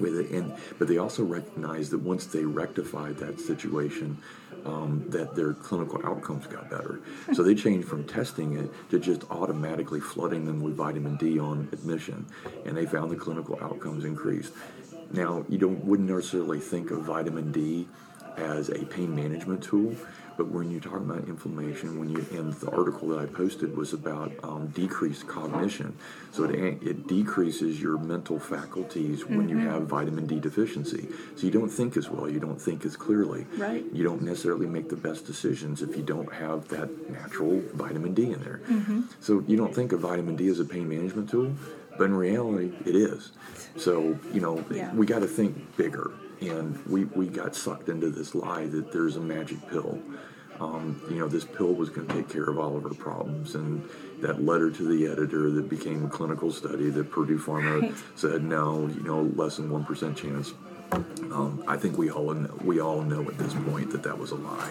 with 0.00 0.18
it. 0.18 0.30
And 0.30 0.54
but 0.78 0.88
they 0.88 0.98
also 0.98 1.24
recognized 1.24 1.90
that 1.92 1.98
once 1.98 2.26
they 2.26 2.44
rectified 2.44 3.16
that 3.18 3.40
situation, 3.40 4.18
um, 4.64 5.04
that 5.08 5.34
their 5.34 5.52
clinical 5.52 6.00
outcomes 6.06 6.46
got 6.46 6.70
better. 6.70 7.00
So 7.32 7.42
they 7.42 7.54
changed 7.54 7.88
from 7.88 8.04
testing 8.04 8.56
it 8.56 8.70
to 8.90 8.98
just 8.98 9.24
automatically 9.30 10.00
flooding 10.00 10.46
them 10.46 10.62
with 10.62 10.74
vitamin 10.74 11.16
D 11.16 11.38
on 11.38 11.68
admission, 11.72 12.26
and 12.64 12.76
they 12.76 12.86
found 12.86 13.10
the 13.10 13.16
clinical 13.16 13.58
outcomes 13.60 14.04
increased. 14.04 14.52
Now 15.12 15.44
you 15.48 15.58
don't 15.58 15.84
wouldn't 15.84 16.08
necessarily 16.08 16.60
think 16.60 16.90
of 16.90 17.02
vitamin 17.02 17.52
D 17.52 17.86
as 18.36 18.68
a 18.70 18.84
pain 18.86 19.14
management 19.14 19.62
tool, 19.62 19.94
But 20.36 20.48
when 20.48 20.70
you're 20.70 20.80
talking 20.80 21.08
about 21.10 21.28
inflammation, 21.28 21.98
when 21.98 22.08
you 22.10 22.24
and 22.32 22.52
the 22.54 22.70
article 22.70 23.08
that 23.08 23.20
I 23.20 23.26
posted 23.26 23.76
was 23.76 23.92
about 23.92 24.32
um, 24.42 24.66
decreased 24.68 25.26
cognition, 25.28 25.96
so 26.32 26.44
it 26.44 26.82
it 26.82 27.06
decreases 27.06 27.80
your 27.80 27.98
mental 27.98 28.38
faculties 28.40 29.24
when 29.24 29.48
you 29.48 29.58
have 29.58 29.82
vitamin 29.86 30.26
D 30.26 30.40
deficiency. 30.40 31.08
So 31.36 31.46
you 31.46 31.52
don't 31.52 31.68
think 31.70 31.96
as 31.96 32.10
well, 32.10 32.28
you 32.28 32.40
don't 32.40 32.60
think 32.60 32.84
as 32.84 32.96
clearly. 32.96 33.46
Right. 33.56 33.84
You 33.92 34.02
don't 34.02 34.22
necessarily 34.22 34.66
make 34.66 34.88
the 34.88 34.96
best 34.96 35.24
decisions 35.26 35.82
if 35.82 35.96
you 35.96 36.02
don't 36.02 36.32
have 36.32 36.66
that 36.68 36.88
natural 37.10 37.60
vitamin 37.74 38.12
D 38.14 38.32
in 38.32 38.40
there. 38.42 38.60
So 39.20 39.44
you 39.46 39.56
don't 39.56 39.74
think 39.74 39.92
of 39.92 40.00
vitamin 40.00 40.34
D 40.36 40.48
as 40.48 40.58
a 40.58 40.64
pain 40.64 40.88
management 40.88 41.30
tool, 41.30 41.52
but 41.96 42.04
in 42.04 42.14
reality, 42.14 42.72
it 42.84 42.96
is. 42.96 43.30
So 43.76 44.18
you 44.32 44.40
know 44.40 44.64
Yeah. 44.70 44.92
we 44.94 45.06
got 45.06 45.20
to 45.20 45.26
think 45.28 45.76
bigger, 45.76 46.12
and 46.48 46.84
we 46.86 47.04
we 47.06 47.26
got 47.26 47.54
sucked 47.54 47.88
into 47.88 48.10
this 48.10 48.34
lie 48.34 48.66
that 48.66 48.92
there's 48.92 49.16
a 49.16 49.20
magic 49.20 49.58
pill. 49.68 49.98
Um, 50.60 51.00
you 51.10 51.16
know, 51.18 51.26
this 51.26 51.44
pill 51.44 51.74
was 51.74 51.90
going 51.90 52.06
to 52.06 52.14
take 52.14 52.28
care 52.28 52.44
of 52.44 52.58
all 52.58 52.76
of 52.76 52.84
our 52.86 52.94
problems, 52.94 53.56
and 53.56 53.82
that 54.20 54.44
letter 54.44 54.70
to 54.70 54.82
the 54.84 55.06
editor 55.10 55.50
that 55.50 55.68
became 55.68 56.04
a 56.04 56.08
clinical 56.08 56.52
study 56.52 56.90
that 56.90 57.10
Purdue 57.10 57.38
Pharma 57.38 57.82
Right. 57.82 57.94
said 58.14 58.44
no, 58.44 58.86
you 58.86 59.02
know, 59.02 59.22
less 59.34 59.56
than 59.56 59.68
one 59.68 59.84
percent 59.84 60.16
chance. 60.16 60.54
Um, 60.94 61.64
I 61.66 61.76
think 61.76 61.98
we 61.98 62.10
all 62.10 62.32
know, 62.32 62.54
we 62.62 62.80
all 62.80 63.02
know 63.02 63.22
at 63.22 63.36
this 63.38 63.52
point 63.54 63.90
that 63.90 64.04
that 64.04 64.16
was 64.16 64.30
a 64.30 64.36
lie, 64.36 64.70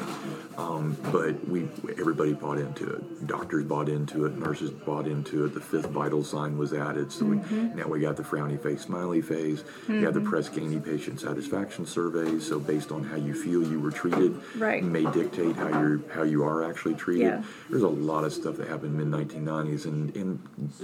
um, 0.58 0.96
but 1.12 1.46
we 1.50 1.68
everybody 2.00 2.32
bought 2.34 2.58
into 2.58 2.90
it. 2.90 3.28
Doctors 3.28 3.66
bought 3.66 3.90
into 3.90 4.26
it. 4.26 4.38
Nurses 4.38 4.72
bought 4.72 5.06
into 5.08 5.44
it. 5.44 5.54
The 5.54 5.60
fifth 5.60 5.88
vital 5.88 6.24
sign 6.24 6.58
was 6.58 6.74
added, 6.74 7.12
so 7.12 7.26
we, 7.26 7.36
now 7.76 7.88
we 7.88 8.00
got 8.00 8.16
the 8.16 8.24
frowny 8.24 8.62
face, 8.62 8.82
smiley 8.84 9.22
face. 9.22 9.64
We 9.90 10.04
have 10.04 10.14
the 10.14 10.22
Press 10.22 10.48
Ganey 10.50 10.84
patient 10.84 11.20
satisfaction 11.20 11.86
surveys. 11.86 12.48
So 12.48 12.60
based 12.60 12.92
on 12.94 13.04
how 13.04 13.18
you 13.18 13.34
feel 13.34 13.62
you 13.64 13.80
were 13.82 13.92
treated, 13.92 14.40
Right. 14.56 14.82
may 14.84 15.04
dictate 15.12 15.58
how 15.58 15.68
you're 15.68 16.00
how 16.14 16.24
you 16.24 16.44
are 16.46 16.64
actually 16.64 16.96
treated. 16.96 17.24
Yeah. 17.24 17.44
There's 17.70 17.84
a 17.84 17.88
lot 17.90 18.24
of 18.24 18.32
stuff 18.32 18.56
that 18.58 18.70
happened 18.70 18.94
mid 18.96 19.08
1990s, 19.08 19.86
and 19.86 20.16
and 20.16 20.40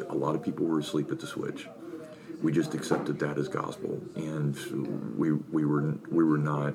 a 0.09 0.15
lot 0.15 0.35
of 0.35 0.43
people 0.43 0.65
were 0.65 0.79
asleep 0.79 1.09
at 1.11 1.19
the 1.21 1.27
switch 1.27 1.67
we 2.41 2.51
just 2.51 2.73
accepted 2.73 3.19
that 3.19 3.37
as 3.37 3.47
gospel, 3.47 4.01
and 4.15 4.55
we 5.17 5.31
we 5.31 5.65
were 5.65 5.95
we 6.09 6.23
were 6.23 6.37
not 6.37 6.73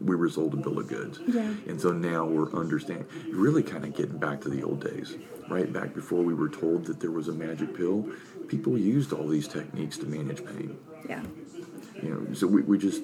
we 0.00 0.16
were 0.16 0.28
sold 0.28 0.54
a 0.54 0.56
bill 0.56 0.78
of 0.78 0.88
goods. 0.88 1.18
Yeah. 1.26 1.54
And 1.66 1.80
so 1.80 1.92
now 1.92 2.24
we're 2.24 2.52
understanding, 2.52 3.06
really 3.32 3.62
kind 3.62 3.84
of 3.84 3.94
getting 3.94 4.18
back 4.18 4.40
to 4.42 4.48
the 4.48 4.62
old 4.62 4.82
days, 4.82 5.16
right? 5.48 5.70
Back 5.70 5.94
before 5.94 6.22
we 6.22 6.34
were 6.34 6.48
told 6.48 6.84
that 6.86 7.00
there 7.00 7.10
was 7.10 7.28
a 7.28 7.32
magic 7.32 7.76
pill, 7.76 8.08
people 8.48 8.78
used 8.78 9.12
all 9.12 9.26
these 9.26 9.48
techniques 9.48 9.98
to 9.98 10.06
manage 10.06 10.44
pain. 10.44 10.78
Yeah. 11.08 11.22
You 12.02 12.08
know, 12.14 12.34
so 12.34 12.46
we, 12.46 12.62
we 12.62 12.78
just, 12.78 13.02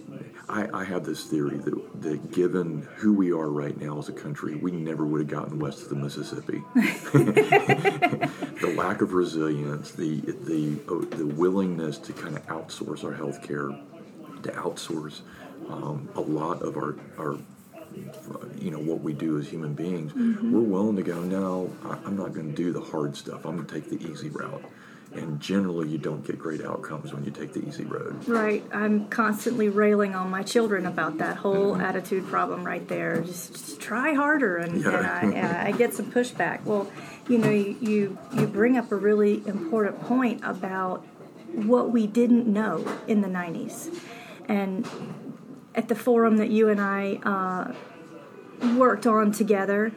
I, 0.49 0.69
I 0.73 0.85
have 0.85 1.05
this 1.05 1.25
theory 1.25 1.59
that, 1.59 2.03
that 2.03 2.33
given 2.33 2.89
who 2.97 3.13
we 3.13 3.31
are 3.33 3.49
right 3.51 3.79
now 3.79 3.99
as 3.99 4.09
a 4.09 4.13
country, 4.13 4.55
we 4.55 4.71
never 4.71 5.05
would 5.05 5.21
have 5.21 5.29
gotten 5.29 5.59
west 5.59 5.83
of 5.83 5.89
the 5.91 5.97
Mississippi. 5.97 6.63
the 8.61 8.75
lack 8.77 9.03
of 9.03 9.13
resilience, 9.13 9.91
the 9.93 10.21
the 10.21 10.79
oh, 10.89 11.03
the 11.03 11.27
willingness 11.27 11.99
to 11.99 12.13
kind 12.13 12.37
of 12.37 12.47
outsource 12.47 13.05
our 13.05 13.13
health 13.13 13.43
care, 13.43 13.69
to 14.43 14.51
outsource 14.53 15.21
um, 15.69 16.09
a 16.15 16.21
lot 16.21 16.63
of 16.63 16.77
our 16.77 16.97
our 17.19 17.39
you 18.59 18.71
know 18.71 18.79
what 18.79 19.01
we 19.01 19.13
do 19.13 19.39
as 19.39 19.49
human 19.49 19.75
beings, 19.75 20.13
we're 20.15 20.61
willing 20.61 20.97
to 20.97 21.03
go. 21.03 21.21
No, 21.23 21.71
I- 21.85 21.99
I'm 22.05 22.17
not 22.17 22.33
going 22.35 22.51
to 22.51 22.57
do 22.57 22.73
the 22.73 22.81
hard 22.81 23.17
stuff. 23.17 23.45
I'm 23.45 23.57
going 23.57 23.67
to 23.67 23.75
take 23.75 23.91
the 23.91 24.11
easy 24.11 24.29
route. 24.29 24.63
And 25.19 25.41
generally, 25.41 25.89
you 25.89 25.99
don't 25.99 26.25
get 26.27 26.39
great 26.39 26.63
outcomes 26.65 27.13
when 27.13 27.25
you 27.25 27.31
take 27.31 27.53
the 27.53 27.67
easy 27.67 27.85
road. 27.85 28.27
Right. 28.29 28.65
I'm 28.73 29.09
constantly 29.09 29.69
railing 29.69 30.15
on 30.15 30.31
my 30.31 30.43
children 30.43 30.87
about 30.87 31.19
that 31.19 31.37
whole 31.39 31.77
attitude 31.77 32.27
problem 32.27 32.65
right 32.65 32.87
there. 32.89 33.21
Just, 33.23 33.53
just 33.53 33.81
try 33.81 34.15
harder, 34.15 34.57
and, 34.57 34.83
Yeah. 34.83 35.21
and, 35.21 35.37
I, 35.37 35.69
I 35.69 35.73
get 35.73 35.95
some 35.95 36.11
pushback. 36.13 36.65
Well, 36.65 36.91
you 37.29 37.39
know, 37.39 37.51
you, 37.51 37.77
you 37.81 38.19
you 38.35 38.47
bring 38.47 38.77
up 38.77 38.93
a 38.93 38.97
really 38.97 39.47
important 39.47 40.01
point 40.03 40.43
about 40.45 41.05
what 41.53 41.91
we 41.91 42.07
didn't 42.07 42.47
know 42.47 42.85
in 43.07 43.21
the 43.21 43.29
'90s, 43.29 43.99
and 44.49 44.87
at 45.75 45.89
the 45.89 45.95
forum 45.95 46.37
that 46.39 46.51
you 46.51 46.69
and 46.69 46.81
I 46.81 47.15
uh, 47.25 48.75
worked 48.77 49.07
on 49.07 49.33
together, 49.33 49.93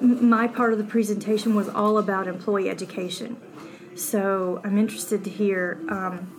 my 0.00 0.46
part 0.48 0.72
of 0.72 0.78
the 0.78 0.84
presentation 0.84 1.54
was 1.54 1.68
all 1.68 1.98
about 1.98 2.26
employee 2.26 2.68
education. 2.68 3.36
So 4.00 4.62
I'm 4.64 4.78
interested 4.78 5.24
to 5.24 5.30
hear 5.30 5.78
um, 5.90 6.32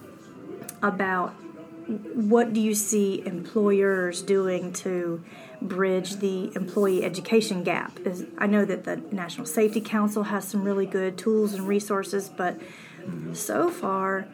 about 0.82 1.30
what 2.16 2.54
do 2.54 2.60
you 2.60 2.74
see 2.74 3.22
employers 3.24 4.24
doing 4.24 4.74
to 4.74 5.24
bridge 5.62 6.16
the 6.16 6.52
employee 6.56 7.04
education 7.04 7.64
gap? 7.64 8.00
I 8.40 8.48
know 8.48 8.66
that 8.66 8.86
the 8.86 8.96
National 9.12 9.46
Safety 9.46 9.80
Council 9.80 10.24
has 10.24 10.48
some 10.48 10.64
really 10.64 10.88
good 10.88 11.20
tools 11.20 11.54
and 11.54 11.68
resources, 11.68 12.30
but 12.30 12.60
so 13.34 13.70
far 13.70 14.28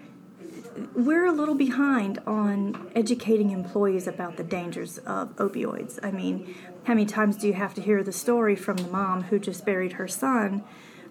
we're 0.96 1.26
a 1.26 1.34
little 1.34 1.56
behind 1.56 2.20
on 2.26 2.90
educating 2.96 3.52
employees 3.52 4.08
about 4.08 4.38
the 4.38 4.44
dangers 4.44 5.00
of 5.00 5.36
opioids. 5.36 6.00
I 6.02 6.12
mean, 6.12 6.56
how 6.86 6.94
many 6.94 7.06
times 7.06 7.36
do 7.36 7.48
you 7.48 7.54
have 7.54 7.74
to 7.74 7.82
hear 7.82 8.04
the 8.04 8.14
story 8.14 8.56
from 8.56 8.78
the 8.78 8.88
mom 8.88 9.24
who 9.24 9.38
just 9.38 9.66
buried 9.66 9.94
her 9.94 10.08
son 10.08 10.64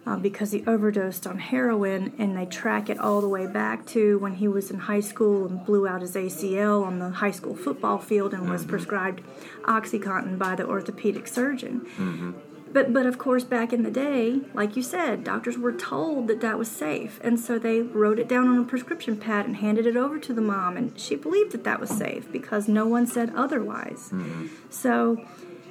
uh, 0.07 0.17
because 0.17 0.53
he 0.53 0.65
overdosed 0.67 1.27
on 1.27 1.39
heroin 1.39 2.13
and 2.19 2.37
they 2.37 2.47
track 2.47 2.89
it 2.89 2.99
all 2.99 3.21
the 3.21 3.29
way 3.29 3.47
back 3.47 3.85
to 3.87 4.19
when 4.19 4.35
he 4.35 4.47
was 4.47 4.71
in 4.71 4.79
high 4.79 5.01
school 5.01 5.47
and 5.47 5.65
blew 5.67 5.87
out 5.87 6.01
his 6.01 6.15
ACL 6.15 6.85
on 6.85 6.99
the 6.99 7.11
high 7.11 7.31
school 7.31 7.57
football 7.57 7.99
field 7.99 8.33
and 8.33 8.49
was 8.49 8.63
mm-hmm. 8.63 8.71
prescribed 8.71 9.23
Oxycontin 9.65 10.39
by 10.39 10.55
the 10.55 10.67
orthopedic 10.67 11.27
surgeon. 11.27 11.81
Mm-hmm. 11.97 12.33
But 12.73 12.93
but 12.93 13.07
of 13.07 13.17
course, 13.17 13.43
back 13.43 13.73
in 13.73 13.85
the 13.85 13.91
day, 13.91 14.41
like 14.53 14.77
you 14.77 14.83
said, 14.83 15.25
doctors 15.25 15.57
were 15.57 15.73
told 15.73 16.29
that 16.29 16.41
that 16.43 16.59
was 16.59 16.71
safe, 16.71 17.19
and 17.23 17.41
so 17.41 17.59
they 17.59 17.81
wrote 17.81 18.19
it 18.19 18.29
down 18.29 18.49
on 18.49 18.59
a 18.59 18.65
prescription 18.65 19.17
pad 19.17 19.47
and 19.47 19.57
handed 19.57 19.87
it 19.87 19.97
over 19.97 20.19
to 20.19 20.35
the 20.35 20.43
mom, 20.43 20.77
and 20.77 20.99
she 20.99 21.17
believed 21.17 21.53
that 21.53 21.65
that 21.65 21.81
was 21.81 21.89
safe 21.89 22.31
because 22.31 22.69
no 22.69 22.85
one 22.85 23.07
said 23.07 23.33
otherwise. 23.35 24.11
Mm-hmm. 24.13 24.49
So 24.69 25.25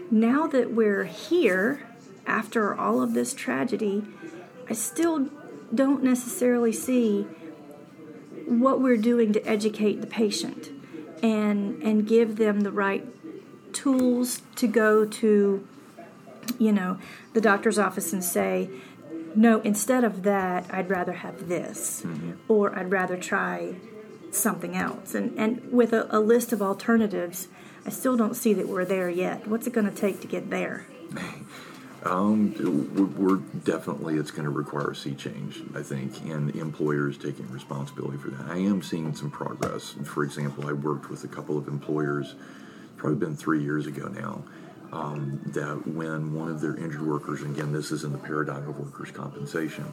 now 0.09 0.47
that 0.47 0.71
we're 0.71 1.03
here, 1.03 1.85
after 2.25 2.75
all 2.75 3.01
of 3.01 3.13
this 3.13 3.33
tragedy, 3.33 4.03
I 4.69 4.73
still 4.73 5.29
don't 5.73 6.03
necessarily 6.03 6.71
see 6.71 7.23
what 8.45 8.81
we're 8.81 8.97
doing 8.97 9.33
to 9.33 9.47
educate 9.47 10.01
the 10.01 10.07
patient 10.07 10.69
and 11.23 11.81
and 11.81 12.07
give 12.07 12.35
them 12.35 12.61
the 12.61 12.71
right 12.71 13.05
tools 13.73 14.41
to 14.55 14.67
go 14.67 15.05
to 15.05 15.67
you 16.59 16.71
know 16.71 16.99
the 17.33 17.41
doctor's 17.41 17.79
office 17.79 18.13
and 18.13 18.23
say 18.23 18.69
no 19.35 19.59
instead 19.61 20.03
of 20.03 20.21
that 20.21 20.65
i'd 20.71 20.89
rather 20.89 21.13
have 21.13 21.47
this 21.47 22.03
mm-hmm. 22.05 22.33
or 22.47 22.77
i'd 22.77 22.91
rather 22.91 23.17
try 23.17 23.73
something 24.35 24.75
else. 24.75 25.15
And 25.15 25.37
and 25.39 25.71
with 25.71 25.93
a, 25.93 26.07
a 26.15 26.19
list 26.19 26.51
of 26.53 26.61
alternatives 26.61 27.47
i 27.85 27.89
still 27.89 28.17
don't 28.17 28.35
see 28.35 28.53
that 28.53 28.67
we're 28.67 28.85
there 28.85 29.09
yet. 29.09 29.47
What's 29.47 29.67
it 29.67 29.73
going 29.73 29.89
to 29.89 29.95
take 29.95 30.21
to 30.21 30.27
get 30.27 30.49
there 30.49 30.87
Um, 32.05 32.53
we're, 33.17 33.37
definitely 33.63 34.17
it's 34.17 34.29
going 34.29 34.43
to 34.43 34.51
require 34.51 34.91
a 34.91 34.95
sea 34.95 35.15
change, 35.15 35.63
I 35.73 35.81
think, 35.81 36.21
and 36.25 36.55
employers 36.55 37.17
taking 37.17 37.49
responsibility 37.51 38.17
for 38.17 38.29
that. 38.29 38.45
I 38.47 38.57
am 38.57 38.83
seeing 38.83 39.15
some 39.15 39.31
progress. 39.31 39.95
For 40.03 40.23
example, 40.23 40.67
I 40.67 40.73
worked 40.73 41.09
with 41.09 41.23
a 41.23 41.27
couple 41.27 41.57
of 41.57 41.67
employers, 41.67 42.35
probably 42.95 43.17
been 43.17 43.35
three 43.35 43.63
years 43.63 43.87
ago 43.87 44.07
now, 44.07 44.43
um, 44.91 45.41
that 45.47 45.87
when 45.87 46.31
one 46.31 46.49
of 46.49 46.61
their 46.61 46.75
injured 46.75 47.01
workers, 47.01 47.41
again, 47.41 47.73
this 47.73 47.91
is 47.91 48.03
in 48.03 48.11
the 48.11 48.19
paradigm 48.19 48.69
of 48.69 48.77
workers' 48.79 49.09
compensation, 49.09 49.91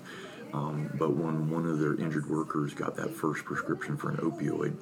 um, 0.53 0.90
but 0.98 1.16
when 1.16 1.48
one 1.48 1.64
of 1.64 1.79
their 1.79 1.94
injured 1.94 2.29
workers 2.29 2.75
got 2.75 2.94
that 2.96 3.11
first 3.11 3.42
prescription 3.46 3.96
for 3.96 4.11
an 4.11 4.18
opioid, 4.18 4.77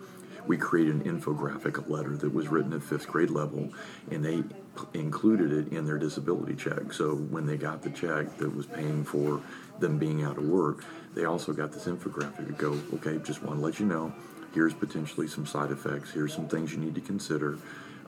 we 0.46 0.56
created 0.56 0.94
an 0.94 1.20
infographic, 1.20 1.88
letter 1.88 2.16
that 2.16 2.32
was 2.32 2.48
written 2.48 2.72
at 2.72 2.82
fifth 2.82 3.06
grade 3.06 3.30
level, 3.30 3.72
and 4.10 4.24
they 4.24 4.42
p- 4.42 4.98
included 4.98 5.52
it 5.52 5.72
in 5.72 5.84
their 5.86 5.98
disability 5.98 6.54
check. 6.54 6.92
So 6.92 7.14
when 7.14 7.46
they 7.46 7.56
got 7.56 7.82
the 7.82 7.90
check 7.90 8.36
that 8.38 8.54
was 8.54 8.66
paying 8.66 9.04
for 9.04 9.42
them 9.78 9.98
being 9.98 10.22
out 10.22 10.38
of 10.38 10.44
work, 10.44 10.84
they 11.14 11.24
also 11.24 11.52
got 11.52 11.72
this 11.72 11.84
infographic 11.86 12.46
to 12.46 12.52
go, 12.52 12.78
okay, 12.94 13.18
just 13.24 13.42
want 13.42 13.58
to 13.58 13.64
let 13.64 13.80
you 13.80 13.86
know, 13.86 14.12
here's 14.54 14.74
potentially 14.74 15.28
some 15.28 15.46
side 15.46 15.70
effects, 15.70 16.10
here's 16.10 16.34
some 16.34 16.48
things 16.48 16.72
you 16.72 16.78
need 16.78 16.94
to 16.94 17.00
consider. 17.00 17.58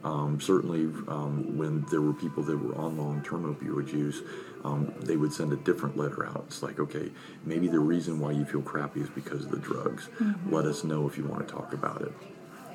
Um, 0.04 0.40
certainly, 0.40 0.82
um, 1.06 1.56
when 1.56 1.82
there 1.90 2.00
were 2.00 2.12
people 2.12 2.42
that 2.42 2.56
were 2.56 2.74
on 2.76 2.96
long-term 2.96 3.54
opioid 3.54 3.92
use, 3.92 4.22
um, 4.64 4.92
they 5.00 5.16
would 5.16 5.32
send 5.32 5.52
a 5.52 5.56
different 5.56 5.96
letter 5.96 6.26
out. 6.26 6.44
It's 6.46 6.62
like, 6.62 6.78
okay, 6.78 7.10
maybe 7.44 7.68
the 7.68 7.80
reason 7.80 8.20
why 8.20 8.32
you 8.32 8.44
feel 8.44 8.62
crappy 8.62 9.00
is 9.00 9.10
because 9.10 9.44
of 9.44 9.50
the 9.50 9.58
drugs. 9.58 10.08
Let 10.48 10.66
us 10.66 10.84
know 10.84 11.06
if 11.08 11.18
you 11.18 11.24
want 11.24 11.46
to 11.46 11.52
talk 11.52 11.72
about 11.72 12.02
it. 12.02 12.12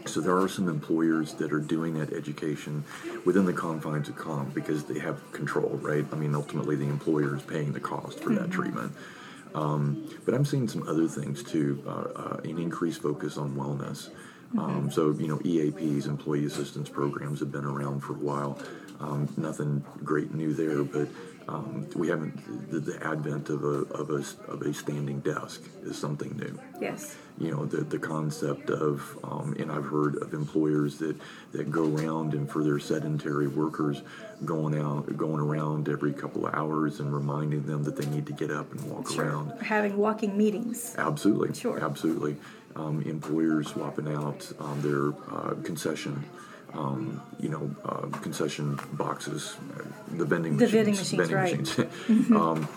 So 0.06 0.21
there 0.21 0.38
are 0.38 0.47
some 0.47 0.69
employers 0.69 1.34
that 1.34 1.52
are 1.52 1.60
doing 1.60 1.93
that 1.95 2.13
education 2.13 2.84
within 3.26 3.45
the 3.45 3.54
confines 3.54 4.08
of 4.08 4.15
comp 4.15 4.54
because 4.54 4.86
they 4.86 5.00
have 5.00 5.32
control, 5.34 5.80
right? 5.82 6.06
I 6.12 6.15
mean, 6.15 6.34
ultimately, 6.34 6.76
the 6.76 6.86
employer 6.86 7.36
is 7.36 7.43
paying 7.43 7.73
the 7.73 7.80
cost 7.80 8.21
for 8.21 8.34
that 8.36 8.50
treatment. 8.50 8.93
Um, 9.54 10.10
but 10.26 10.34
I'm 10.34 10.45
seeing 10.45 10.67
some 10.67 10.88
other 10.88 11.08
things 11.08 11.43
too, 11.43 11.84
uh, 11.86 11.89
uh, 12.15 12.41
an 12.43 12.58
increased 12.58 13.02
focus 13.02 13.38
on 13.38 13.56
wellness. 13.56 14.10
Um, 14.57 14.89
so, 14.91 15.12
you 15.12 15.27
know, 15.27 15.38
EAPs, 15.39 16.07
employee 16.07 16.45
assistance 16.45 16.89
programs, 16.89 17.39
have 17.39 17.51
been 17.51 17.65
around 17.65 18.01
for 18.01 18.13
a 18.13 18.17
while. 18.19 18.60
Um, 18.99 19.27
nothing 19.38 19.83
great 20.03 20.33
new 20.33 20.53
there, 20.53 20.83
but 20.83 21.07
um, 21.47 21.88
we 21.95 22.07
haven't. 22.10 22.71
The, 22.71 22.79
the 22.79 23.05
advent 23.05 23.49
of 23.49 23.63
a, 23.63 23.83
of 23.93 24.10
a 24.10 24.23
of 24.51 24.62
a 24.63 24.73
standing 24.73 25.19
desk 25.19 25.62
is 25.83 25.97
something 25.97 26.36
new. 26.36 26.60
Yes. 26.81 27.15
You 27.38 27.51
know 27.51 27.65
the 27.65 27.83
the 27.83 27.99
concept 27.99 28.69
of, 28.71 29.17
um, 29.23 29.55
and 29.60 29.71
I've 29.71 29.86
heard 29.86 30.15
of 30.17 30.33
employers 30.33 30.97
that 30.97 31.15
that 31.51 31.69
go 31.69 31.86
around 31.95 32.33
and 32.33 32.49
for 32.49 32.63
their 32.63 32.79
sedentary 32.79 33.47
workers, 33.47 34.01
going 34.43 34.77
out, 34.81 35.15
going 35.15 35.39
around 35.39 35.88
every 35.89 36.12
couple 36.12 36.47
of 36.47 36.53
hours 36.55 36.99
and 36.99 37.13
reminding 37.13 37.63
them 37.67 37.83
that 37.83 37.95
they 37.95 38.07
need 38.07 38.25
to 38.25 38.33
get 38.33 38.49
up 38.49 38.71
and 38.73 38.83
walk 38.89 39.12
Sure. 39.12 39.25
around. 39.25 39.62
Having 39.62 39.95
walking 39.97 40.36
meetings. 40.36 40.95
Absolutely. 40.97 41.53
Sure. 41.53 41.79
Absolutely. 41.79 42.36
Um, 42.75 43.01
employers 43.03 43.69
swapping 43.69 44.08
out 44.13 44.51
um, 44.60 44.82
their 44.82 45.08
uh, 45.36 45.56
concession, 45.63 46.23
um, 46.73 47.21
you 47.39 47.49
know, 47.49 47.75
uh, 47.84 48.06
concession 48.19 48.80
boxes, 48.93 49.56
the 50.12 50.25
vending 50.25 50.58
The 50.58 50.65
machines. 50.65 50.71
vending 50.71 50.95
machines, 50.95 51.34
right. 51.34 51.60
machines. 51.60 52.30
um, 52.32 52.67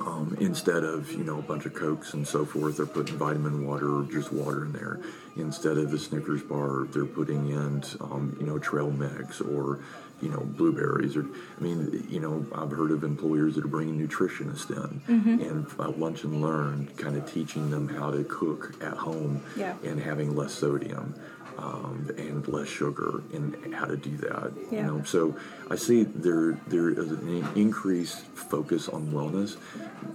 um, 0.00 0.36
instead 0.40 0.84
of 0.84 1.12
you 1.12 1.24
know 1.24 1.38
a 1.38 1.42
bunch 1.42 1.66
of 1.66 1.74
cokes 1.74 2.14
and 2.14 2.26
so 2.26 2.44
forth, 2.44 2.76
they're 2.76 2.86
putting 2.86 3.16
vitamin 3.16 3.66
water 3.66 3.98
or 4.00 4.04
just 4.04 4.32
water 4.32 4.64
in 4.64 4.72
there. 4.72 5.00
Instead 5.36 5.76
of 5.78 5.90
the 5.90 5.98
Snickers 5.98 6.42
bar, 6.42 6.86
they're 6.90 7.04
putting 7.04 7.50
in 7.50 7.82
um, 8.00 8.36
you 8.40 8.46
know 8.46 8.58
trail 8.58 8.90
mix 8.90 9.40
or 9.40 9.80
you 10.20 10.28
know 10.28 10.40
blueberries 10.40 11.16
or 11.16 11.24
I 11.58 11.62
mean 11.62 12.06
you 12.08 12.20
know 12.20 12.44
I've 12.54 12.70
heard 12.70 12.90
of 12.90 13.04
employers 13.04 13.54
that 13.56 13.64
are 13.64 13.68
bringing 13.68 14.06
nutritionists 14.06 14.70
in 14.70 15.00
Mm-hmm. 15.00 15.40
and 15.40 15.66
uh, 15.78 15.90
lunch 15.90 16.24
and 16.24 16.40
learn, 16.40 16.88
kind 16.96 17.16
of 17.16 17.30
teaching 17.30 17.70
them 17.70 17.88
how 17.88 18.10
to 18.10 18.22
cook 18.24 18.74
at 18.82 18.94
home 18.94 19.42
Yeah. 19.56 19.74
and 19.84 20.00
having 20.00 20.34
less 20.36 20.52
sodium. 20.54 21.14
Um, 21.58 22.08
and 22.16 22.46
less 22.48 22.68
sugar 22.68 23.22
and 23.34 23.74
how 23.74 23.84
to 23.84 23.94
do 23.96 24.16
that 24.18 24.52
Yeah. 24.70 24.80
you 24.80 24.86
know 24.86 25.02
so 25.04 25.36
I 25.70 25.76
see 25.76 26.04
there 26.04 26.58
there 26.68 26.88
is 26.88 27.10
an 27.10 27.46
increased 27.54 28.20
focus 28.34 28.88
on 28.88 29.08
wellness. 29.08 29.56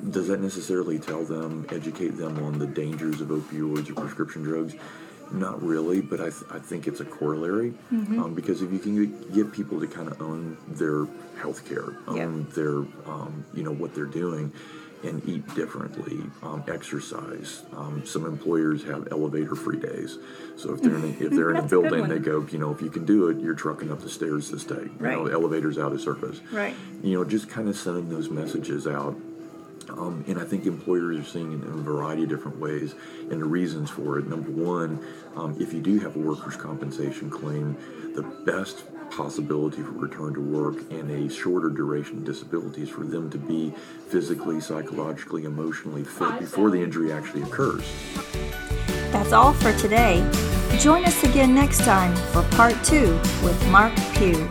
Does 0.09 0.27
that 0.29 0.39
necessarily 0.41 0.97
tell 0.97 1.23
them, 1.23 1.67
educate 1.69 2.17
them 2.17 2.39
on 2.43 2.57
the 2.57 2.65
dangers 2.65 3.21
of 3.21 3.27
opioids 3.27 3.91
or 3.91 3.93
prescription 3.93 4.41
drugs? 4.41 4.73
Not 5.31 5.61
really, 5.61 6.01
but 6.01 6.19
I, 6.21 6.29
th- 6.29 6.43
I 6.51 6.59
think 6.59 6.87
it's 6.87 6.99
a 6.99 7.05
corollary 7.05 7.73
um, 7.91 8.33
because 8.35 8.61
if 8.61 8.71
you 8.71 8.79
can 8.79 9.31
get 9.31 9.51
people 9.51 9.79
to 9.79 9.87
kind 9.87 10.07
of 10.07 10.21
own 10.21 10.57
their 10.67 11.05
health 11.41 11.67
care, 11.67 11.97
own 12.07 12.15
Yeah. 12.15 12.53
their 12.55 12.77
um, 13.11 13.43
you 13.53 13.63
know 13.63 13.73
what 13.73 13.93
they're 13.95 14.05
doing, 14.05 14.51
and 15.03 15.21
eat 15.27 15.45
differently, 15.55 16.19
um, 16.41 16.63
exercise. 16.67 17.63
Um, 17.75 18.03
some 18.05 18.25
employers 18.25 18.83
have 18.85 19.07
elevator-free 19.11 19.77
days, 19.79 20.17
so 20.55 20.73
if 20.73 20.81
they're 20.81 20.95
in 20.95 21.03
a, 21.03 21.07
if 21.07 21.31
they're 21.31 21.51
in 21.51 21.57
a 21.57 21.61
That's 21.61 21.73
a 21.73 21.79
building, 21.81 22.07
they 22.07 22.17
go, 22.19 22.45
you 22.49 22.57
know, 22.57 22.71
if 22.71 22.81
you 22.81 22.89
can 22.89 23.05
do 23.05 23.27
it, 23.29 23.39
you're 23.39 23.53
trucking 23.55 23.91
up 23.91 23.99
the 24.01 24.09
stairs 24.09 24.49
to 24.51 24.59
stay. 24.59 24.75
You 24.75 24.91
know, 24.99 25.23
Right. 25.25 25.33
elevators 25.33 25.77
out 25.77 25.91
of 25.91 26.01
service. 26.01 26.39
Right. 26.51 26.73
You 27.03 27.17
know, 27.17 27.23
just 27.25 27.49
kind 27.49 27.67
of 27.69 27.75
sending 27.77 28.09
those 28.09 28.29
messages 28.29 28.87
out. 28.87 29.15
Um, 29.89 30.23
and 30.27 30.39
I 30.39 30.43
think 30.43 30.65
employers 30.65 31.17
are 31.17 31.29
seeing 31.29 31.53
it 31.53 31.63
in 31.63 31.73
a 31.73 31.77
variety 31.77 32.23
of 32.23 32.29
different 32.29 32.59
ways, 32.59 32.95
and 33.29 33.41
the 33.41 33.45
reasons 33.45 33.89
for 33.89 34.19
it. 34.19 34.27
Number 34.27 34.51
one, 34.51 35.05
um, 35.35 35.55
if 35.59 35.73
you 35.73 35.81
do 35.81 35.99
have 35.99 36.15
a 36.15 36.19
workers' 36.19 36.55
compensation 36.55 37.29
claim, 37.29 37.77
the 38.15 38.23
best 38.45 38.85
possibility 39.11 39.81
for 39.81 39.91
return 39.91 40.33
to 40.33 40.41
work 40.41 40.77
and 40.91 41.09
a 41.11 41.29
shorter 41.29 41.69
duration 41.69 42.23
disability 42.23 42.81
is 42.81 42.89
for 42.89 43.03
them 43.03 43.29
to 43.29 43.37
be 43.37 43.71
physically, 44.09 44.59
psychologically, 44.59 45.45
emotionally 45.45 46.03
fit 46.03 46.39
before 46.39 46.69
the 46.69 46.81
injury 46.81 47.11
actually 47.11 47.43
occurs. 47.43 47.83
That's 49.11 49.31
all 49.31 49.53
for 49.53 49.71
today. 49.77 50.27
Join 50.79 51.05
us 51.05 51.23
again 51.23 51.55
next 51.55 51.79
time 51.85 52.15
for 52.33 52.43
part 52.55 52.75
two 52.83 53.13
with 53.43 53.67
Mark 53.69 53.93
Pew. 54.13 54.49